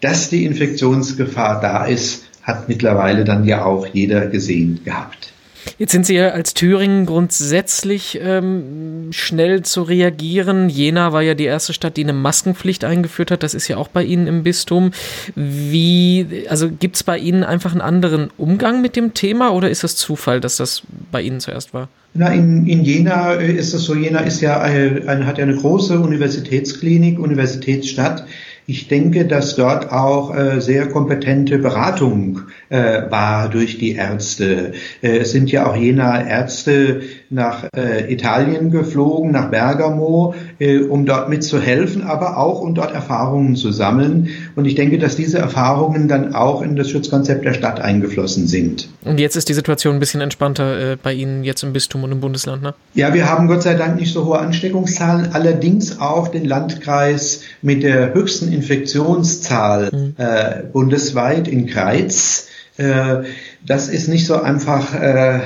dass 0.02 0.30
die 0.30 0.46
Infektionsgefahr 0.46 1.62
da 1.62 1.86
ist, 1.86 2.26
hat 2.42 2.68
mittlerweile 2.68 3.24
dann 3.24 3.46
ja 3.46 3.64
auch 3.64 3.86
jeder 3.86 4.26
gesehen 4.26 4.82
gehabt. 4.84 5.33
Jetzt 5.78 5.92
sind 5.92 6.06
Sie 6.06 6.16
ja 6.16 6.30
als 6.30 6.54
Thüringen 6.54 7.06
grundsätzlich 7.06 8.20
ähm, 8.22 9.08
schnell 9.12 9.64
zu 9.64 9.84
reagieren. 9.84 10.70
Jena 10.70 11.14
war 11.14 11.22
ja 11.22 11.34
die 11.34 11.46
erste 11.46 11.74
Stadt, 11.74 11.98
die 11.98 12.04
eine 12.04 12.14
Maskenpflicht 12.14 12.84
eingeführt 12.84 13.32
hat. 13.32 13.44
Das 13.44 13.54
ist 13.54 13.68
ja 13.68 13.78
auch 13.78 13.88
bei 13.88 14.04
Ihnen 14.04 14.28
im 14.28 14.44
Bistum. 14.44 14.92
Wie, 15.36 16.46
also 16.50 16.70
gibt 16.70 16.98
es 16.98 17.04
bei 17.04 17.18
Ihnen 17.18 17.44
einfach 17.44 17.72
einen 17.72 17.82
anderen 17.82 18.30
Umgang 18.38 18.82
mit 18.82 18.96
dem 18.96 19.14
Thema 19.14 19.54
oder 19.54 19.70
ist 19.70 19.84
es 19.84 19.96
Zufall, 19.96 20.40
dass 20.40 20.58
das 20.58 20.84
bei 21.12 21.22
Ihnen 21.22 21.40
zuerst 21.40 21.74
war? 21.74 21.90
Na, 22.16 22.32
in, 22.32 22.68
in 22.68 22.84
Jena 22.84 23.34
ist 23.34 23.74
es 23.74 23.86
so, 23.86 23.96
Jena 23.96 24.20
ist 24.20 24.42
ja 24.42 24.62
eine, 24.62 25.02
eine, 25.08 25.26
hat 25.26 25.40
ja 25.40 25.46
eine 25.46 25.56
große 25.56 26.00
Universitätsklinik, 26.00 27.18
Universitätsstadt. 27.18 28.26
Ich 28.68 28.88
denke, 28.88 29.26
dass 29.26 29.56
dort 29.56 29.92
auch 29.92 30.34
äh, 30.36 30.62
sehr 30.62 30.88
kompetente 30.88 31.58
Beratung 31.58 32.42
äh, 32.74 33.12
war 33.12 33.50
durch 33.50 33.78
die 33.78 33.92
Ärzte. 33.94 34.74
Äh, 35.02 35.20
es 35.20 35.32
sind 35.32 35.52
ja 35.52 35.68
auch 35.68 35.76
jener 35.76 36.28
Ärzte 36.28 37.02
nach 37.30 37.66
äh, 37.76 38.12
Italien 38.12 38.72
geflogen, 38.72 39.32
nach 39.32 39.52
Bergamo, 39.52 40.34
äh, 40.58 40.80
um 40.80 41.06
dort 41.06 41.30
mitzuhelfen, 41.30 42.02
aber 42.02 42.38
auch 42.38 42.62
um 42.62 42.74
dort 42.74 42.92
Erfahrungen 42.92 43.56
zu 43.56 43.72
sammeln. 43.72 44.30
Und 44.56 44.66
ich 44.66 44.74
denke, 44.74 44.98
dass 44.98 45.16
diese 45.16 45.38
Erfahrungen 45.38 46.08
dann 46.08 46.34
auch 46.34 46.64
in 46.64 46.76
das 46.76 46.90
Schutzkonzept 46.90 47.46
der 47.46 47.54
Stadt 47.54 47.80
eingeflossen 47.80 48.48
sind. 48.48 48.90
Und 49.06 49.20
jetzt 49.20 49.36
ist 49.36 49.50
die 49.50 49.54
Situation 49.54 49.96
ein 49.96 50.00
bisschen 50.00 50.22
entspannter 50.22 50.94
äh, 50.94 50.98
bei 51.02 51.14
Ihnen 51.14 51.44
jetzt 51.44 51.62
im 51.62 51.74
Bistum 51.74 52.04
und 52.04 52.12
im 52.12 52.22
Bundesland, 52.22 52.64
ne? 52.64 52.74
Ja, 52.96 53.14
wir 53.14 53.30
haben 53.30 53.48
Gott 53.48 53.62
sei 53.62 53.76
Dank 53.76 54.00
nicht 54.00 54.14
so 54.14 54.26
hohe 54.26 54.40
Ansteckungszahlen, 54.40 55.30
allerdings 55.34 56.00
auch 56.00 56.28
den 56.28 56.46
Landkreis 56.46 57.42
mit 57.62 57.84
der 57.84 58.16
höchsten 58.16 58.52
Infektionszahl 58.52 59.92
mhm. 59.92 60.16
äh, 60.18 60.64
bundesweit 60.72 61.48
in 61.48 61.68
Greiz. 61.68 62.48
Äh, 62.78 63.24
das 63.66 63.90
ist 63.90 64.08
nicht 64.08 64.26
so 64.26 64.42
einfach 64.42 65.00
äh, 65.00 65.42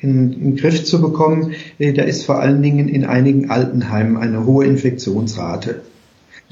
in, 0.00 0.32
in 0.32 0.40
den 0.40 0.56
Griff 0.56 0.84
zu 0.84 1.00
bekommen. 1.00 1.54
Äh, 1.78 1.92
da 1.92 2.02
ist 2.02 2.24
vor 2.24 2.40
allen 2.40 2.62
Dingen 2.62 2.88
in 2.88 3.04
einigen 3.04 3.50
Altenheimen 3.50 4.16
eine 4.16 4.44
hohe 4.44 4.66
Infektionsrate. 4.66 5.82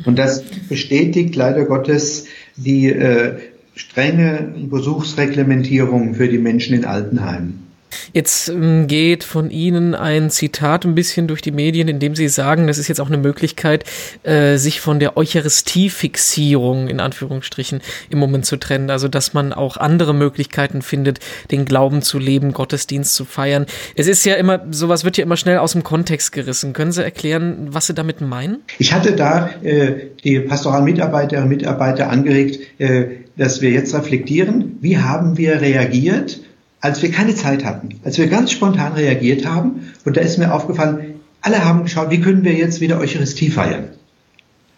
Und 0.04 0.18
das 0.18 0.42
bestätigt 0.68 1.36
leider 1.36 1.64
Gottes 1.64 2.26
die 2.56 2.90
äh, 2.90 3.38
strenge 3.74 4.54
Besuchsreglementierung 4.68 6.14
für 6.14 6.28
die 6.28 6.38
Menschen 6.38 6.74
in 6.74 6.84
Altenheimen. 6.84 7.69
Jetzt 8.12 8.48
ähm, 8.48 8.86
geht 8.86 9.24
von 9.24 9.50
Ihnen 9.50 9.94
ein 9.94 10.30
Zitat 10.30 10.84
ein 10.84 10.94
bisschen 10.94 11.26
durch 11.26 11.42
die 11.42 11.52
Medien, 11.52 11.88
in 11.88 11.98
dem 11.98 12.14
Sie 12.14 12.28
sagen, 12.28 12.66
das 12.66 12.78
ist 12.78 12.88
jetzt 12.88 13.00
auch 13.00 13.08
eine 13.08 13.18
Möglichkeit, 13.18 13.84
äh, 14.22 14.56
sich 14.56 14.80
von 14.80 15.00
der 15.00 15.16
Eucharistiefixierung 15.16 16.88
in 16.88 17.00
Anführungsstrichen 17.00 17.80
im 18.10 18.18
Moment 18.18 18.46
zu 18.46 18.56
trennen. 18.56 18.90
Also, 18.90 19.08
dass 19.08 19.34
man 19.34 19.52
auch 19.52 19.76
andere 19.76 20.14
Möglichkeiten 20.14 20.82
findet, 20.82 21.20
den 21.50 21.64
Glauben 21.64 22.02
zu 22.02 22.18
leben, 22.18 22.52
Gottesdienst 22.52 23.14
zu 23.14 23.24
feiern. 23.24 23.66
Es 23.96 24.06
ist 24.06 24.24
ja 24.24 24.34
immer, 24.34 24.60
sowas 24.70 25.04
wird 25.04 25.16
ja 25.16 25.24
immer 25.24 25.36
schnell 25.36 25.58
aus 25.58 25.72
dem 25.72 25.82
Kontext 25.82 26.32
gerissen. 26.32 26.72
Können 26.72 26.92
Sie 26.92 27.02
erklären, 27.02 27.68
was 27.70 27.86
Sie 27.86 27.94
damit 27.94 28.20
meinen? 28.20 28.58
Ich 28.78 28.92
hatte 28.92 29.12
da 29.12 29.50
äh, 29.62 30.06
die 30.24 30.40
pastoralen 30.40 30.84
Mitarbeiterinnen 30.84 31.50
und 31.50 31.56
Mitarbeiter 31.56 32.10
angeregt, 32.10 32.60
äh, 32.78 33.06
dass 33.36 33.62
wir 33.62 33.70
jetzt 33.70 33.94
reflektieren, 33.94 34.78
wie 34.80 34.98
haben 34.98 35.38
wir 35.38 35.60
reagiert 35.60 36.40
als 36.80 37.02
wir 37.02 37.10
keine 37.10 37.34
Zeit 37.34 37.64
hatten, 37.64 37.90
als 38.04 38.18
wir 38.18 38.26
ganz 38.26 38.52
spontan 38.52 38.92
reagiert 38.92 39.46
haben. 39.46 39.88
Und 40.04 40.16
da 40.16 40.20
ist 40.20 40.38
mir 40.38 40.52
aufgefallen, 40.52 41.14
alle 41.42 41.64
haben 41.64 41.82
geschaut, 41.82 42.10
wie 42.10 42.20
können 42.20 42.44
wir 42.44 42.52
jetzt 42.52 42.80
wieder 42.80 42.98
Eucharistie 42.98 43.50
feiern. 43.50 43.90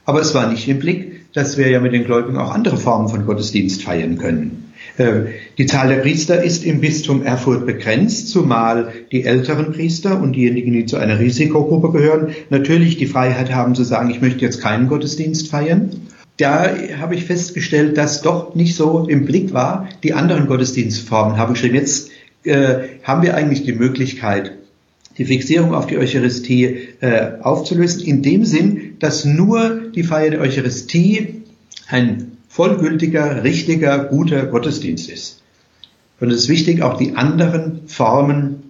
Aber 0.04 0.20
es 0.20 0.34
war 0.34 0.50
nicht 0.50 0.68
im 0.68 0.78
Blick, 0.78 1.32
dass 1.32 1.56
wir 1.56 1.68
ja 1.68 1.80
mit 1.80 1.92
den 1.92 2.04
Gläubigen 2.04 2.36
auch 2.36 2.52
andere 2.52 2.76
Formen 2.76 3.08
von 3.08 3.24
Gottesdienst 3.24 3.82
feiern 3.82 4.18
können. 4.18 4.72
Äh, 4.98 5.26
die 5.58 5.66
Zahl 5.66 5.88
der 5.88 6.02
Priester 6.02 6.42
ist 6.42 6.64
im 6.64 6.80
Bistum 6.80 7.22
Erfurt 7.22 7.66
begrenzt, 7.66 8.28
zumal 8.28 8.92
die 9.10 9.24
älteren 9.24 9.72
Priester 9.72 10.20
und 10.20 10.34
diejenigen, 10.34 10.72
die 10.72 10.86
zu 10.86 10.96
einer 10.96 11.18
Risikogruppe 11.18 11.92
gehören, 11.92 12.34
natürlich 12.50 12.96
die 12.96 13.06
Freiheit 13.06 13.54
haben 13.54 13.74
zu 13.74 13.84
sagen, 13.84 14.10
ich 14.10 14.20
möchte 14.20 14.44
jetzt 14.44 14.60
keinen 14.60 14.88
Gottesdienst 14.88 15.48
feiern. 15.48 15.90
Da 16.36 16.74
habe 16.98 17.14
ich 17.14 17.24
festgestellt, 17.24 17.96
dass 17.96 18.22
doch 18.22 18.54
nicht 18.54 18.74
so 18.74 19.06
im 19.06 19.26
Blick 19.26 19.52
war. 19.52 19.88
Die 20.02 20.14
anderen 20.14 20.46
Gottesdienstformen 20.46 21.36
haben 21.36 21.54
geschrieben, 21.54 21.74
jetzt 21.74 22.10
äh, 22.44 22.88
haben 23.02 23.22
wir 23.22 23.34
eigentlich 23.34 23.64
die 23.64 23.72
Möglichkeit, 23.72 24.52
die 25.18 25.26
Fixierung 25.26 25.74
auf 25.74 25.86
die 25.86 25.98
Eucharistie 25.98 26.88
äh, 27.00 27.32
aufzulösen, 27.40 28.02
in 28.02 28.22
dem 28.22 28.44
Sinn, 28.44 28.96
dass 28.98 29.24
nur 29.24 29.90
die 29.94 30.02
Feier 30.02 30.30
der 30.30 30.40
Eucharistie 30.40 31.42
ein 31.86 32.38
vollgültiger, 32.48 33.44
richtiger, 33.44 34.04
guter 34.04 34.46
Gottesdienst 34.46 35.10
ist. 35.10 35.42
Und 36.20 36.30
es 36.30 36.44
ist 36.44 36.48
wichtig, 36.48 36.82
auch 36.82 36.96
die 36.96 37.14
anderen 37.16 37.82
Formen 37.86 38.61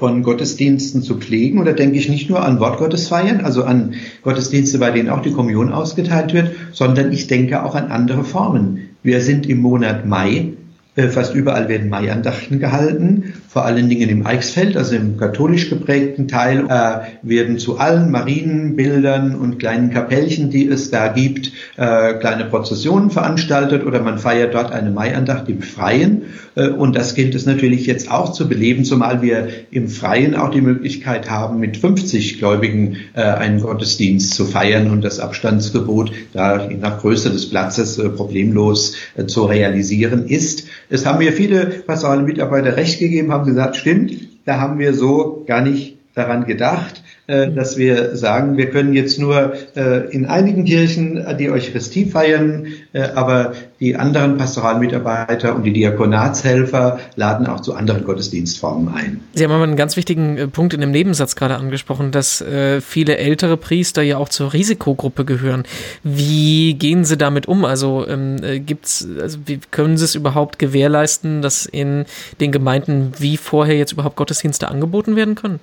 von 0.00 0.22
Gottesdiensten 0.22 1.02
zu 1.02 1.16
pflegen. 1.16 1.58
Und 1.58 1.66
da 1.66 1.72
denke 1.72 1.98
ich 1.98 2.08
nicht 2.08 2.30
nur 2.30 2.42
an 2.42 2.58
Wortgottesfeiern, 2.58 3.42
also 3.42 3.64
an 3.64 3.92
Gottesdienste, 4.22 4.78
bei 4.78 4.90
denen 4.90 5.10
auch 5.10 5.20
die 5.20 5.30
Kommunion 5.30 5.72
ausgeteilt 5.72 6.32
wird, 6.32 6.52
sondern 6.72 7.12
ich 7.12 7.26
denke 7.26 7.62
auch 7.62 7.74
an 7.74 7.90
andere 7.90 8.24
Formen. 8.24 8.88
Wir 9.02 9.20
sind 9.20 9.46
im 9.46 9.58
Monat 9.58 10.06
Mai 10.06 10.54
fast 10.96 11.34
überall 11.34 11.68
werden 11.68 11.88
Maiandachten 11.88 12.58
gehalten, 12.58 13.34
vor 13.48 13.64
allen 13.64 13.88
Dingen 13.88 14.08
im 14.08 14.26
Eichsfeld, 14.26 14.76
also 14.76 14.94
im 14.94 15.16
katholisch 15.16 15.70
geprägten 15.70 16.28
Teil, 16.28 16.66
äh, 16.68 17.00
werden 17.22 17.58
zu 17.58 17.78
allen 17.78 18.12
Marienbildern 18.12 19.34
und 19.34 19.58
kleinen 19.58 19.90
Kapellchen, 19.90 20.50
die 20.50 20.68
es 20.68 20.90
da 20.90 21.08
gibt, 21.08 21.50
äh, 21.76 22.14
kleine 22.14 22.44
Prozessionen 22.44 23.10
veranstaltet 23.10 23.84
oder 23.84 24.02
man 24.02 24.20
feiert 24.20 24.54
dort 24.54 24.70
eine 24.70 24.90
Maiandacht 24.90 25.48
im 25.48 25.62
Freien. 25.62 26.22
Äh, 26.54 26.68
und 26.68 26.94
das 26.94 27.14
gilt 27.16 27.34
es 27.34 27.44
natürlich 27.44 27.86
jetzt 27.86 28.08
auch 28.10 28.32
zu 28.32 28.48
beleben, 28.48 28.84
zumal 28.84 29.20
wir 29.20 29.48
im 29.72 29.88
Freien 29.88 30.36
auch 30.36 30.50
die 30.50 30.60
Möglichkeit 30.60 31.28
haben, 31.28 31.58
mit 31.58 31.76
50 31.76 32.38
Gläubigen 32.38 32.98
äh, 33.14 33.22
einen 33.22 33.60
Gottesdienst 33.60 34.34
zu 34.34 34.44
feiern 34.44 34.90
und 34.90 35.02
das 35.02 35.18
Abstandsgebot 35.18 36.12
da 36.32 36.68
nach 36.80 37.00
Größe 37.00 37.30
des 37.30 37.50
Platzes 37.50 37.98
äh, 37.98 38.08
problemlos 38.10 38.94
äh, 39.16 39.26
zu 39.26 39.44
realisieren 39.44 40.26
ist. 40.26 40.68
Es 40.92 41.06
haben 41.06 41.18
mir 41.18 41.32
viele 41.32 41.66
pastorale 41.66 42.24
Mitarbeiter 42.24 42.76
recht 42.76 42.98
gegeben, 42.98 43.32
haben 43.32 43.46
gesagt, 43.46 43.76
stimmt, 43.76 44.12
da 44.44 44.58
haben 44.58 44.80
wir 44.80 44.92
so 44.92 45.44
gar 45.46 45.60
nicht 45.62 45.98
daran 46.14 46.46
gedacht. 46.46 47.04
Äh, 47.30 47.52
dass 47.52 47.76
wir 47.76 48.16
sagen, 48.16 48.56
wir 48.56 48.70
können 48.70 48.92
jetzt 48.92 49.20
nur 49.20 49.52
äh, 49.76 50.10
in 50.10 50.26
einigen 50.26 50.64
Kirchen 50.64 51.24
die 51.38 51.48
Eucharistie 51.48 52.06
feiern, 52.06 52.66
äh, 52.92 53.02
aber 53.02 53.52
die 53.78 53.94
anderen 53.94 54.36
Pastoralmitarbeiter 54.36 55.54
und 55.54 55.62
die 55.62 55.72
Diakonatshelfer 55.72 56.98
laden 57.14 57.46
auch 57.46 57.60
zu 57.60 57.74
anderen 57.74 58.04
Gottesdienstformen 58.04 58.92
ein. 58.92 59.20
Sie 59.34 59.44
haben 59.44 59.52
aber 59.52 59.62
einen 59.62 59.76
ganz 59.76 59.96
wichtigen 59.96 60.50
Punkt 60.50 60.74
in 60.74 60.80
dem 60.80 60.90
Nebensatz 60.90 61.36
gerade 61.36 61.56
angesprochen, 61.56 62.10
dass 62.10 62.44
viele 62.82 63.16
ältere 63.16 63.56
Priester 63.56 64.02
ja 64.02 64.18
auch 64.18 64.28
zur 64.28 64.52
Risikogruppe 64.52 65.24
gehören. 65.24 65.62
Wie 66.04 66.74
gehen 66.74 67.04
Sie 67.04 67.16
damit 67.16 67.46
um? 67.46 67.64
Also 67.64 68.06
ähm, 68.06 68.36
gibt's, 68.66 69.08
also 69.18 69.38
wie 69.46 69.60
können 69.70 69.96
Sie 69.96 70.04
es 70.04 70.14
überhaupt 70.14 70.58
gewährleisten, 70.58 71.40
dass 71.40 71.64
in 71.64 72.04
den 72.38 72.52
Gemeinden 72.52 73.12
wie 73.18 73.38
vorher 73.38 73.78
jetzt 73.78 73.92
überhaupt 73.92 74.16
Gottesdienste 74.16 74.68
angeboten 74.68 75.16
werden 75.16 75.36
können? 75.36 75.60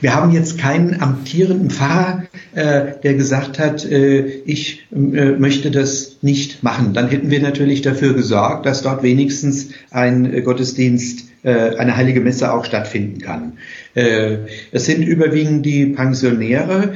Wir 0.00 0.14
haben 0.14 0.32
jetzt 0.32 0.58
keinen 0.58 1.00
amtierenden 1.00 1.70
Pfarrer, 1.70 2.24
äh, 2.54 2.92
der 3.02 3.14
gesagt 3.14 3.58
hat, 3.58 3.84
äh, 3.84 4.26
ich 4.44 4.86
äh, 4.92 4.96
möchte 5.32 5.70
das 5.70 6.18
nicht 6.22 6.62
machen. 6.62 6.92
Dann 6.92 7.08
hätten 7.08 7.30
wir 7.30 7.40
natürlich 7.40 7.82
dafür 7.82 8.14
gesorgt, 8.14 8.66
dass 8.66 8.82
dort 8.82 9.02
wenigstens 9.02 9.70
ein 9.90 10.32
äh, 10.32 10.42
Gottesdienst, 10.42 11.24
äh, 11.42 11.76
eine 11.76 11.96
heilige 11.96 12.20
Messe 12.20 12.52
auch 12.52 12.64
stattfinden 12.64 13.20
kann. 13.20 13.54
Äh, 13.94 14.38
es 14.72 14.84
sind 14.84 15.02
überwiegend 15.02 15.64
die 15.64 15.86
Pensionäre, 15.86 16.92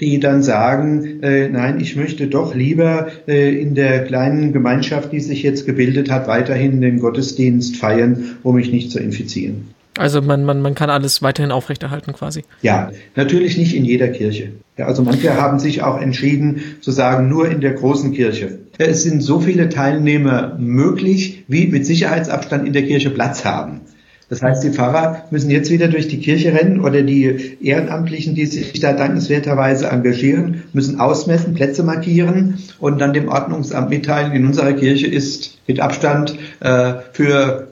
die 0.00 0.20
dann 0.20 0.42
sagen, 0.42 1.18
nein, 1.20 1.80
ich 1.80 1.96
möchte 1.96 2.28
doch 2.28 2.54
lieber 2.54 3.08
in 3.26 3.74
der 3.74 4.04
kleinen 4.04 4.52
Gemeinschaft, 4.52 5.12
die 5.12 5.20
sich 5.20 5.42
jetzt 5.42 5.66
gebildet 5.66 6.10
hat, 6.10 6.28
weiterhin 6.28 6.80
den 6.80 7.00
Gottesdienst 7.00 7.76
feiern, 7.76 8.36
um 8.42 8.54
mich 8.54 8.70
nicht 8.70 8.92
zu 8.92 9.00
infizieren. 9.00 9.74
Also 9.98 10.22
man, 10.22 10.44
man, 10.44 10.62
man 10.62 10.74
kann 10.74 10.88
alles 10.88 11.22
weiterhin 11.22 11.52
aufrechterhalten 11.52 12.12
quasi. 12.14 12.44
Ja, 12.62 12.90
natürlich 13.14 13.58
nicht 13.58 13.76
in 13.76 13.84
jeder 13.84 14.08
Kirche. 14.08 14.52
Ja, 14.78 14.86
also 14.86 15.02
manche 15.02 15.36
haben 15.36 15.58
sich 15.58 15.82
auch 15.82 16.00
entschieden 16.00 16.62
zu 16.80 16.90
sagen, 16.90 17.28
nur 17.28 17.50
in 17.50 17.60
der 17.60 17.72
großen 17.72 18.12
Kirche. 18.12 18.58
Es 18.78 19.02
sind 19.02 19.22
so 19.22 19.40
viele 19.40 19.68
Teilnehmer 19.68 20.56
möglich, 20.58 21.44
wie 21.46 21.66
mit 21.66 21.84
Sicherheitsabstand 21.84 22.66
in 22.66 22.72
der 22.72 22.84
Kirche 22.84 23.10
Platz 23.10 23.44
haben. 23.44 23.82
Das 24.30 24.40
heißt, 24.40 24.64
die 24.64 24.70
Pfarrer 24.70 25.24
müssen 25.30 25.50
jetzt 25.50 25.70
wieder 25.70 25.88
durch 25.88 26.08
die 26.08 26.18
Kirche 26.18 26.54
rennen 26.54 26.80
oder 26.80 27.02
die 27.02 27.58
Ehrenamtlichen, 27.60 28.34
die 28.34 28.46
sich 28.46 28.80
da 28.80 28.94
dankenswerterweise 28.94 29.88
engagieren, 29.88 30.62
müssen 30.72 30.98
ausmessen, 31.00 31.52
Plätze 31.52 31.82
markieren 31.82 32.56
und 32.78 32.98
dann 32.98 33.12
dem 33.12 33.28
Ordnungsamt 33.28 33.90
mitteilen, 33.90 34.32
in 34.32 34.46
unserer 34.46 34.72
Kirche 34.72 35.06
ist 35.06 35.58
mit 35.66 35.80
Abstand 35.80 36.38
äh, 36.60 36.94
für 37.12 37.71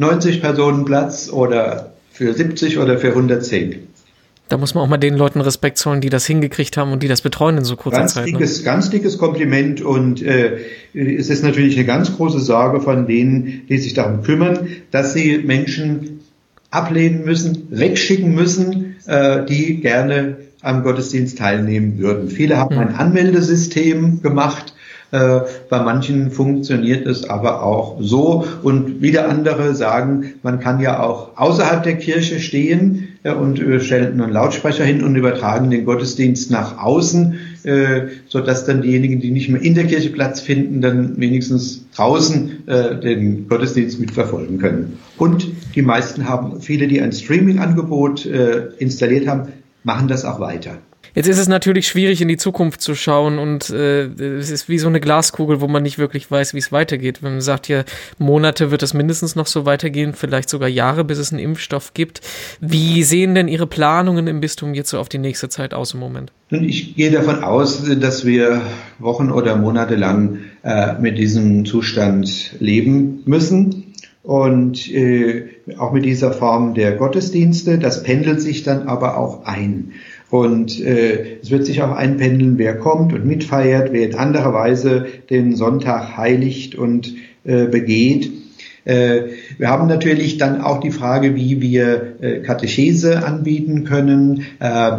90 0.00 0.40
Personen 0.40 0.86
Platz 0.86 1.28
oder 1.30 1.92
für 2.10 2.32
70 2.32 2.78
oder 2.78 2.98
für 2.98 3.08
110. 3.08 3.76
Da 4.48 4.56
muss 4.56 4.74
man 4.74 4.82
auch 4.82 4.88
mal 4.88 4.96
den 4.96 5.14
Leuten 5.14 5.42
Respekt 5.42 5.76
zollen, 5.76 6.00
die 6.00 6.08
das 6.08 6.26
hingekriegt 6.26 6.76
haben 6.78 6.90
und 6.90 7.02
die 7.02 7.08
das 7.08 7.20
betreuen 7.20 7.58
in 7.58 7.64
so 7.64 7.76
kurzer 7.76 7.98
ganz 7.98 8.14
Zeit. 8.14 8.26
Ne? 8.26 8.32
Dickes, 8.32 8.58
ne? 8.60 8.64
Ganz 8.64 8.90
dickes 8.90 9.18
Kompliment 9.18 9.82
und 9.82 10.22
äh, 10.22 10.58
es 10.94 11.28
ist 11.28 11.44
natürlich 11.44 11.76
eine 11.76 11.84
ganz 11.84 12.16
große 12.16 12.40
Sorge 12.40 12.80
von 12.80 13.06
denen, 13.06 13.66
die 13.68 13.76
sich 13.76 13.92
darum 13.92 14.22
kümmern, 14.22 14.68
dass 14.90 15.12
sie 15.12 15.38
Menschen 15.38 16.20
ablehnen 16.70 17.24
müssen, 17.24 17.68
wegschicken 17.70 18.34
müssen, 18.34 18.96
äh, 19.06 19.44
die 19.44 19.80
gerne 19.80 20.38
am 20.62 20.82
Gottesdienst 20.82 21.36
teilnehmen 21.36 21.98
würden. 21.98 22.30
Viele 22.30 22.56
haben 22.56 22.74
hm. 22.74 22.88
ein 22.88 22.94
Anmeldesystem 22.94 24.22
gemacht, 24.22 24.74
äh, 25.12 25.40
bei 25.68 25.82
manchen 25.82 26.30
funktioniert 26.30 27.06
es 27.06 27.28
aber 27.28 27.62
auch 27.62 27.98
so. 28.00 28.46
Und 28.62 29.02
wieder 29.02 29.28
andere 29.28 29.74
sagen, 29.74 30.34
man 30.42 30.60
kann 30.60 30.80
ja 30.80 31.02
auch 31.02 31.36
außerhalb 31.36 31.82
der 31.82 31.96
Kirche 31.96 32.38
stehen 32.38 33.08
äh, 33.22 33.32
und 33.32 33.60
äh, 33.60 33.80
stellen 33.80 34.20
einen 34.20 34.32
Lautsprecher 34.32 34.84
hin 34.84 35.02
und 35.02 35.16
übertragen 35.16 35.70
den 35.70 35.84
Gottesdienst 35.84 36.50
nach 36.50 36.78
außen, 36.78 37.38
äh, 37.64 38.02
so 38.28 38.40
dass 38.40 38.64
dann 38.64 38.82
diejenigen, 38.82 39.20
die 39.20 39.30
nicht 39.30 39.48
mehr 39.48 39.62
in 39.62 39.74
der 39.74 39.84
Kirche 39.84 40.10
Platz 40.10 40.40
finden, 40.40 40.80
dann 40.80 41.20
wenigstens 41.20 41.84
draußen 41.94 42.68
äh, 42.68 43.00
den 43.00 43.48
Gottesdienst 43.48 43.98
mitverfolgen 43.98 44.58
können. 44.58 44.98
Und 45.16 45.48
die 45.74 45.82
meisten 45.82 46.28
haben, 46.28 46.60
viele, 46.60 46.86
die 46.86 47.00
ein 47.00 47.12
Streaming-Angebot 47.12 48.26
äh, 48.26 48.68
installiert 48.78 49.26
haben, 49.26 49.48
machen 49.82 50.08
das 50.08 50.24
auch 50.24 50.40
weiter. 50.40 50.78
Jetzt 51.14 51.28
ist 51.28 51.38
es 51.38 51.48
natürlich 51.48 51.88
schwierig, 51.88 52.20
in 52.20 52.28
die 52.28 52.36
Zukunft 52.36 52.80
zu 52.80 52.94
schauen 52.94 53.38
und 53.38 53.70
äh, 53.70 54.04
es 54.04 54.50
ist 54.50 54.68
wie 54.68 54.78
so 54.78 54.88
eine 54.88 55.00
Glaskugel, 55.00 55.60
wo 55.60 55.68
man 55.68 55.82
nicht 55.82 55.98
wirklich 55.98 56.30
weiß, 56.30 56.54
wie 56.54 56.58
es 56.58 56.72
weitergeht. 56.72 57.22
Wenn 57.22 57.32
man 57.32 57.40
sagt, 57.40 57.68
ja, 57.68 57.84
Monate 58.18 58.70
wird 58.70 58.82
es 58.82 58.94
mindestens 58.94 59.36
noch 59.36 59.46
so 59.46 59.66
weitergehen, 59.66 60.14
vielleicht 60.14 60.48
sogar 60.48 60.68
Jahre, 60.68 61.04
bis 61.04 61.18
es 61.18 61.32
einen 61.32 61.40
Impfstoff 61.40 61.94
gibt. 61.94 62.20
Wie 62.60 63.02
sehen 63.02 63.34
denn 63.34 63.48
Ihre 63.48 63.66
Planungen 63.66 64.26
im 64.26 64.40
Bistum 64.40 64.74
jetzt 64.74 64.90
so 64.90 64.98
auf 64.98 65.08
die 65.08 65.18
nächste 65.18 65.48
Zeit 65.48 65.74
aus 65.74 65.94
im 65.94 66.00
Moment? 66.00 66.32
Ich 66.50 66.96
gehe 66.96 67.10
davon 67.10 67.44
aus, 67.44 67.84
dass 68.00 68.24
wir 68.24 68.62
Wochen 68.98 69.30
oder 69.30 69.56
Monate 69.56 69.96
lang 69.96 70.38
äh, 70.62 70.94
mit 71.00 71.16
diesem 71.18 71.64
Zustand 71.64 72.56
leben 72.58 73.22
müssen 73.24 73.94
und 74.22 74.90
äh, 74.92 75.48
auch 75.78 75.92
mit 75.92 76.04
dieser 76.04 76.32
Form 76.32 76.74
der 76.74 76.92
Gottesdienste. 76.92 77.78
Das 77.78 78.02
pendelt 78.02 78.40
sich 78.40 78.62
dann 78.62 78.88
aber 78.88 79.16
auch 79.16 79.44
ein. 79.44 79.92
Und 80.30 80.80
äh, 80.80 81.38
es 81.42 81.50
wird 81.50 81.66
sich 81.66 81.82
auch 81.82 81.90
einpendeln, 81.90 82.56
wer 82.56 82.78
kommt 82.78 83.12
und 83.12 83.26
mitfeiert, 83.26 83.92
wer 83.92 84.08
in 84.08 84.14
anderer 84.14 84.54
Weise 84.54 85.06
den 85.28 85.56
Sonntag 85.56 86.16
heiligt 86.16 86.76
und 86.76 87.14
äh, 87.44 87.66
begeht. 87.66 88.30
Äh, 88.84 89.22
wir 89.58 89.68
haben 89.68 89.88
natürlich 89.88 90.38
dann 90.38 90.60
auch 90.60 90.80
die 90.80 90.92
Frage, 90.92 91.34
wie 91.34 91.60
wir 91.60 92.14
äh, 92.20 92.40
Katechese 92.40 93.24
anbieten 93.24 93.84
können, 93.84 94.44
äh, 94.60 94.92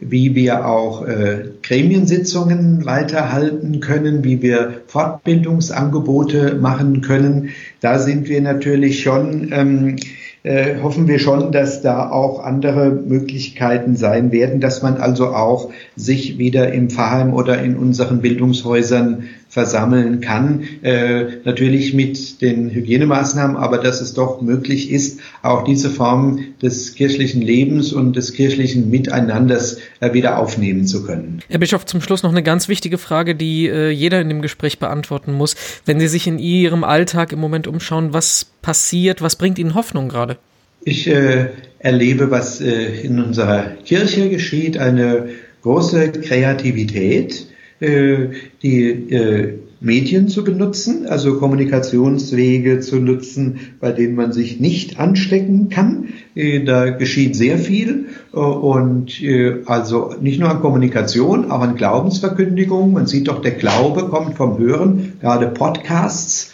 wie 0.00 0.34
wir 0.34 0.66
auch 0.66 1.06
äh, 1.06 1.44
Gremiensitzungen 1.62 2.84
weiterhalten 2.84 3.80
können, 3.80 4.24
wie 4.24 4.42
wir 4.42 4.82
Fortbildungsangebote 4.88 6.56
machen 6.60 7.00
können. 7.00 7.50
Da 7.80 7.98
sind 7.98 8.28
wir 8.28 8.40
natürlich 8.40 9.02
schon 9.02 9.50
ähm, 9.52 9.96
äh, 10.44 10.82
hoffen 10.82 11.08
wir 11.08 11.18
schon, 11.18 11.52
dass 11.52 11.80
da 11.80 12.10
auch 12.10 12.44
andere 12.44 12.90
Möglichkeiten 12.90 13.96
sein 13.96 14.30
werden, 14.30 14.60
dass 14.60 14.82
man 14.82 14.98
also 14.98 15.28
auch 15.28 15.70
sich 15.96 16.38
wieder 16.38 16.70
im 16.72 16.90
Pfarrheim 16.90 17.32
oder 17.32 17.62
in 17.62 17.76
unseren 17.76 18.20
Bildungshäusern 18.20 19.24
versammeln 19.48 20.20
kann. 20.20 20.64
Äh, 20.82 21.24
natürlich 21.44 21.94
mit 21.94 22.42
den 22.42 22.70
Hygienemaßnahmen, 22.70 23.56
aber 23.56 23.78
dass 23.78 24.00
es 24.00 24.14
doch 24.14 24.40
möglich 24.40 24.90
ist, 24.90 25.20
auch 25.42 25.64
diese 25.64 25.90
Form 25.90 26.40
des 26.60 26.94
kirchlichen 26.94 27.40
Lebens 27.40 27.92
und 27.92 28.16
des 28.16 28.32
kirchlichen 28.32 28.90
Miteinanders 28.90 29.78
äh, 30.00 30.12
wieder 30.12 30.38
aufnehmen 30.38 30.86
zu 30.86 31.04
können. 31.04 31.40
Herr 31.48 31.58
Bischof, 31.58 31.86
zum 31.86 32.00
Schluss 32.00 32.22
noch 32.22 32.32
eine 32.32 32.42
ganz 32.42 32.68
wichtige 32.68 32.98
Frage, 32.98 33.34
die 33.34 33.68
äh, 33.68 33.90
jeder 33.90 34.20
in 34.20 34.28
dem 34.28 34.42
Gespräch 34.42 34.78
beantworten 34.78 35.32
muss. 35.32 35.54
Wenn 35.86 36.00
Sie 36.00 36.08
sich 36.08 36.26
in 36.26 36.38
Ihrem 36.38 36.84
Alltag 36.84 37.32
im 37.32 37.38
Moment 37.38 37.66
umschauen, 37.66 38.12
was 38.12 38.46
passiert, 38.62 39.22
was 39.22 39.36
bringt 39.36 39.58
Ihnen 39.58 39.74
Hoffnung 39.74 40.08
gerade? 40.08 40.36
Ich 40.84 41.06
äh, 41.06 41.46
erlebe, 41.78 42.30
was 42.30 42.60
äh, 42.60 43.00
in 43.02 43.20
unserer 43.20 43.70
Kirche 43.84 44.28
geschieht, 44.28 44.78
eine 44.78 45.28
große 45.62 46.12
Kreativität, 46.12 47.46
die 47.80 48.86
äh, 49.10 49.58
Medien 49.84 50.28
zu 50.28 50.44
benutzen, 50.44 51.06
also 51.06 51.38
Kommunikationswege 51.38 52.80
zu 52.80 52.96
nutzen, 52.96 53.60
bei 53.80 53.92
denen 53.92 54.14
man 54.14 54.32
sich 54.32 54.58
nicht 54.58 54.98
anstecken 54.98 55.68
kann. 55.68 56.08
Äh, 56.34 56.64
da 56.64 56.88
geschieht 56.88 57.36
sehr 57.36 57.58
viel 57.58 58.06
äh, 58.32 58.36
und 58.36 59.22
äh, 59.22 59.62
also 59.66 60.14
nicht 60.18 60.40
nur 60.40 60.48
an 60.48 60.62
Kommunikation, 60.62 61.50
auch 61.50 61.60
an 61.60 61.76
Glaubensverkündigung. 61.76 62.94
Man 62.94 63.06
sieht 63.06 63.28
doch, 63.28 63.42
der 63.42 63.52
Glaube 63.52 64.08
kommt 64.08 64.36
vom 64.36 64.58
Hören. 64.58 65.12
Gerade 65.20 65.48
Podcasts 65.48 66.50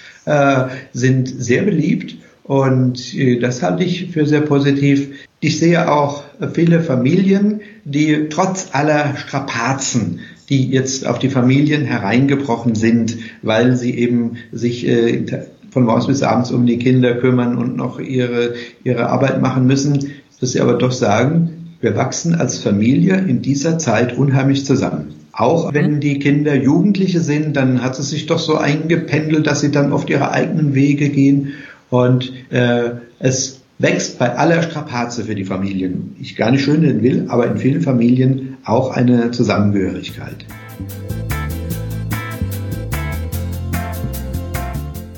sind 0.93 1.29
sehr 1.29 1.63
beliebt 1.63 2.19
und 2.45 3.17
das 3.41 3.63
halte 3.63 3.83
ich 3.83 4.11
für 4.13 4.27
sehr 4.27 4.43
positiv. 4.43 5.09
Ich 5.41 5.59
sehe 5.59 5.91
auch 5.91 6.23
viele 6.53 6.81
Familien, 6.83 7.63
die 7.85 8.29
trotz 8.29 8.69
aller 8.73 9.17
Strapazen 9.17 10.21
die 10.51 10.69
jetzt 10.69 11.07
auf 11.07 11.19
die 11.19 11.31
Familien 11.31 11.85
hereingebrochen 11.85 12.75
sind, 12.75 13.17
weil 13.43 13.77
sie 13.77 13.97
eben 13.97 14.37
sich 14.53 14.87
äh, 14.87 15.25
von 15.71 15.85
morgens 15.85 16.09
bis 16.09 16.23
abends 16.23 16.51
um 16.51 16.67
die 16.67 16.79
Kinder 16.79 17.15
kümmern 17.15 17.57
und 17.57 17.77
noch 17.77 18.01
ihre, 18.01 18.55
ihre 18.83 19.09
Arbeit 19.09 19.41
machen 19.41 19.67
müssen, 19.67 20.11
dass 20.41 20.53
sie 20.53 20.61
aber 20.61 20.75
doch 20.75 20.93
sagen, 20.93 21.77
wir 21.81 21.97
wachsen 21.97 22.35
als 22.35 22.59
Familie 22.59 23.17
in 23.17 23.41
dieser 23.41 23.79
Zeit 23.79 24.17
unheimlich 24.17 24.67
zusammen. 24.67 25.15
Auch 25.33 25.73
wenn 25.73 25.95
mhm. 25.95 26.01
die 26.01 26.19
Kinder 26.19 26.55
Jugendliche 26.55 27.21
sind, 27.21 27.57
dann 27.57 27.83
hat 27.83 27.99
es 27.99 28.11
sich 28.11 28.27
doch 28.27 28.39
so 28.39 28.57
eingependelt, 28.57 29.47
dass 29.47 29.61
sie 29.61 29.71
dann 29.71 29.93
oft 29.93 30.11
ihre 30.11 30.33
eigenen 30.33 30.75
Wege 30.75 31.09
gehen 31.09 31.53
und 31.89 32.33
äh, 32.51 32.91
es 33.19 33.60
wächst 33.81 34.19
bei 34.19 34.37
aller 34.37 34.63
Strapaze 34.63 35.25
für 35.25 35.35
die 35.35 35.47
Familien. 35.47 36.15
Ich 36.21 36.37
gar 36.37 36.51
nicht 36.51 36.63
schön 36.63 37.03
will, 37.03 37.27
aber 37.29 37.47
in 37.47 37.57
vielen 37.57 37.81
Familien 37.81 38.59
auch 38.63 38.95
eine 38.95 39.31
Zusammengehörigkeit. 39.31 40.45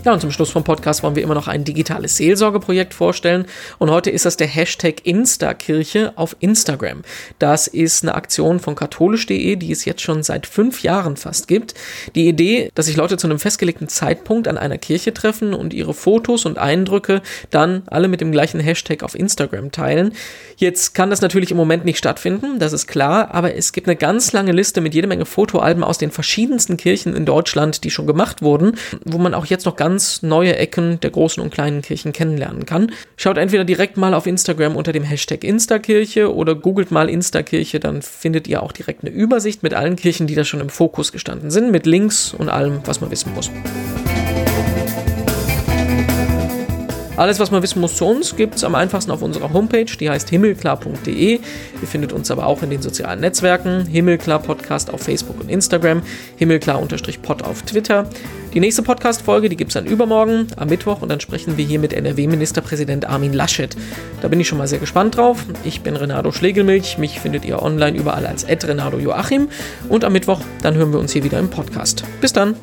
Ja, 0.04 0.12
und 0.12 0.18
zum 0.18 0.32
Schluss 0.32 0.50
vom 0.50 0.64
Podcast 0.64 1.04
wollen 1.04 1.14
wir 1.14 1.23
immer 1.23 1.37
noch 1.37 1.47
ein 1.47 1.62
digitales 1.62 2.16
Seelsorgeprojekt 2.16 2.92
vorstellen. 2.92 3.47
Und 3.78 3.88
heute 3.92 4.11
ist 4.11 4.26
das 4.26 4.37
der 4.37 4.49
Hashtag 4.49 5.06
Instakirche 5.06 6.12
auf 6.16 6.35
Instagram. 6.40 7.02
Das 7.38 7.68
ist 7.68 8.02
eine 8.02 8.16
Aktion 8.16 8.59
von 8.59 8.75
katholisch.de, 8.75 9.54
die 9.54 9.71
es 9.71 9.85
jetzt 9.85 10.02
schon 10.02 10.25
seit 10.25 10.49
fünf 10.49 10.82
Jahren 10.82 11.16
fast 11.16 11.47
gibt. 11.47 11.75
Die 12.16 12.26
Idee, 12.26 12.73
dass 12.75 12.87
sich 12.87 12.97
Leute 12.97 13.16
zu 13.16 13.28
einem 13.28 13.38
festgelegten 13.38 13.87
Zeitpunkt 13.87 14.49
an 14.49 14.59
einer 14.59 14.76
Kirche 14.76 15.14
treffen 15.14 15.54
und 15.54 15.73
ihre 15.73 15.94
Fotos 15.94 16.47
und 16.47 16.59
Eindrücke 16.59 17.23
dann 17.50 17.82
alle 17.87 18.09
mit 18.09 18.21
dem 18.21 18.32
gleichen 18.32 18.59
Hashtag 18.59 19.04
auf 19.04 19.14
Instagram 19.14 19.71
teilen. 19.71 20.14
Jetzt 20.56 20.94
kann 20.97 21.11
das 21.11 21.21
natürlich 21.21 21.52
im 21.52 21.56
Moment 21.56 21.85
nicht 21.85 21.99
stattfinden, 21.99 22.59
das 22.59 22.73
ist 22.73 22.88
klar, 22.88 23.32
aber 23.32 23.54
es 23.54 23.73
gibt 23.73 23.87
eine 23.87 23.97
ganz 23.97 24.32
lange 24.32 24.50
Liste 24.50 24.80
mit 24.80 24.94
jede 24.94 25.06
Menge 25.06 25.26
Fotoalben 25.26 25.85
aus 25.85 25.99
den 25.99 26.11
verschiedensten 26.11 26.76
Kirchen 26.76 27.14
in 27.14 27.25
Deutschland, 27.25 27.85
die 27.85 27.90
schon 27.90 28.09
gemacht 28.09 28.42
wurden, 28.42 28.76
wo 29.04 29.18
man 29.18 29.35
auch 29.35 29.47
jetzt 29.47 29.64
noch 29.64 29.76
ganz 29.76 29.91
ganz 29.92 30.22
neue 30.22 30.56
Ecken 30.56 31.00
der 31.00 31.11
großen 31.11 31.42
und 31.42 31.52
kleinen 31.52 31.82
Kirchen 31.82 32.14
kennenlernen 32.14 32.64
kann. 32.64 32.92
Schaut 33.18 33.37
entweder 33.37 33.64
direkt 33.64 33.99
mal 33.99 34.14
auf 34.14 34.26
Instagram 34.26 34.75
unter 34.75 34.90
dem 34.90 35.02
Hashtag 35.02 35.44
Instakirche 35.44 36.34
oder 36.34 36.54
googelt 36.54 36.90
mal 36.90 37.10
Instakirche, 37.10 37.78
dann 37.78 38.00
findet 38.00 38.49
ihr 38.49 38.62
auch 38.62 38.73
direkt 38.73 39.04
eine 39.04 39.12
Übersicht 39.12 39.62
mit 39.62 39.75
allen 39.75 39.97
Kirchen, 39.97 40.26
die 40.26 40.34
da 40.34 40.45
schon 40.45 40.60
im 40.60 40.71
Fokus 40.71 41.12
gestanden 41.12 41.50
sind, 41.50 41.71
mit 41.71 41.84
Links 41.84 42.32
und 42.32 42.49
allem, 42.49 42.80
was 42.86 43.02
man 43.02 43.10
wissen 43.10 43.34
muss. 43.34 43.50
Alles, 47.16 47.38
was 47.38 47.50
man 47.50 47.62
wissen 47.62 47.80
muss 47.80 47.96
zu 47.96 48.06
uns, 48.06 48.36
gibt 48.36 48.54
es 48.54 48.64
am 48.64 48.75
einfachsten 48.75 49.10
auf 49.10 49.20
unserer 49.20 49.52
Homepage, 49.52 49.84
die 49.84 50.08
heißt 50.08 50.30
himmelklar.de. 50.30 51.32
Ihr 51.34 51.88
findet 51.88 52.12
uns 52.12 52.30
aber 52.30 52.46
auch 52.46 52.62
in 52.62 52.70
den 52.70 52.80
sozialen 52.80 53.20
Netzwerken, 53.20 53.84
Himmelklar 53.84 54.38
Podcast 54.38 54.92
auf 54.92 55.02
Facebook 55.02 55.38
und 55.38 55.50
Instagram, 55.50 56.02
Himmelklar-Pod 56.36 57.42
auf 57.42 57.62
Twitter. 57.62 58.08
Die 58.54 58.60
nächste 58.60 58.82
Podcast-Folge, 58.82 59.50
die 59.50 59.56
gibt 59.56 59.70
es 59.70 59.75
dann 59.75 59.86
übermorgen, 59.86 60.46
am 60.56 60.68
Mittwoch, 60.68 61.02
und 61.02 61.10
dann 61.10 61.20
sprechen 61.20 61.58
wir 61.58 61.64
hier 61.66 61.78
mit 61.78 61.92
NRW-Ministerpräsident 61.92 63.06
Armin 63.06 63.34
Laschet. 63.34 63.76
Da 64.22 64.28
bin 64.28 64.40
ich 64.40 64.48
schon 64.48 64.58
mal 64.58 64.68
sehr 64.68 64.78
gespannt 64.78 65.16
drauf. 65.16 65.44
Ich 65.64 65.82
bin 65.82 65.96
Renato 65.96 66.32
Schlegelmilch, 66.32 66.96
mich 66.96 67.20
findet 67.20 67.44
ihr 67.44 67.62
online 67.62 67.96
überall 67.96 68.26
als 68.26 68.46
Renato 68.48 68.98
Joachim 68.98 69.48
und 69.88 70.04
am 70.04 70.14
Mittwoch, 70.14 70.40
dann 70.62 70.75
hören 70.76 70.92
wir 70.92 70.98
uns 70.98 71.12
hier 71.12 71.25
wieder 71.25 71.38
im 71.38 71.50
Podcast. 71.50 72.04
Bis 72.22 72.32
dann! 72.32 72.56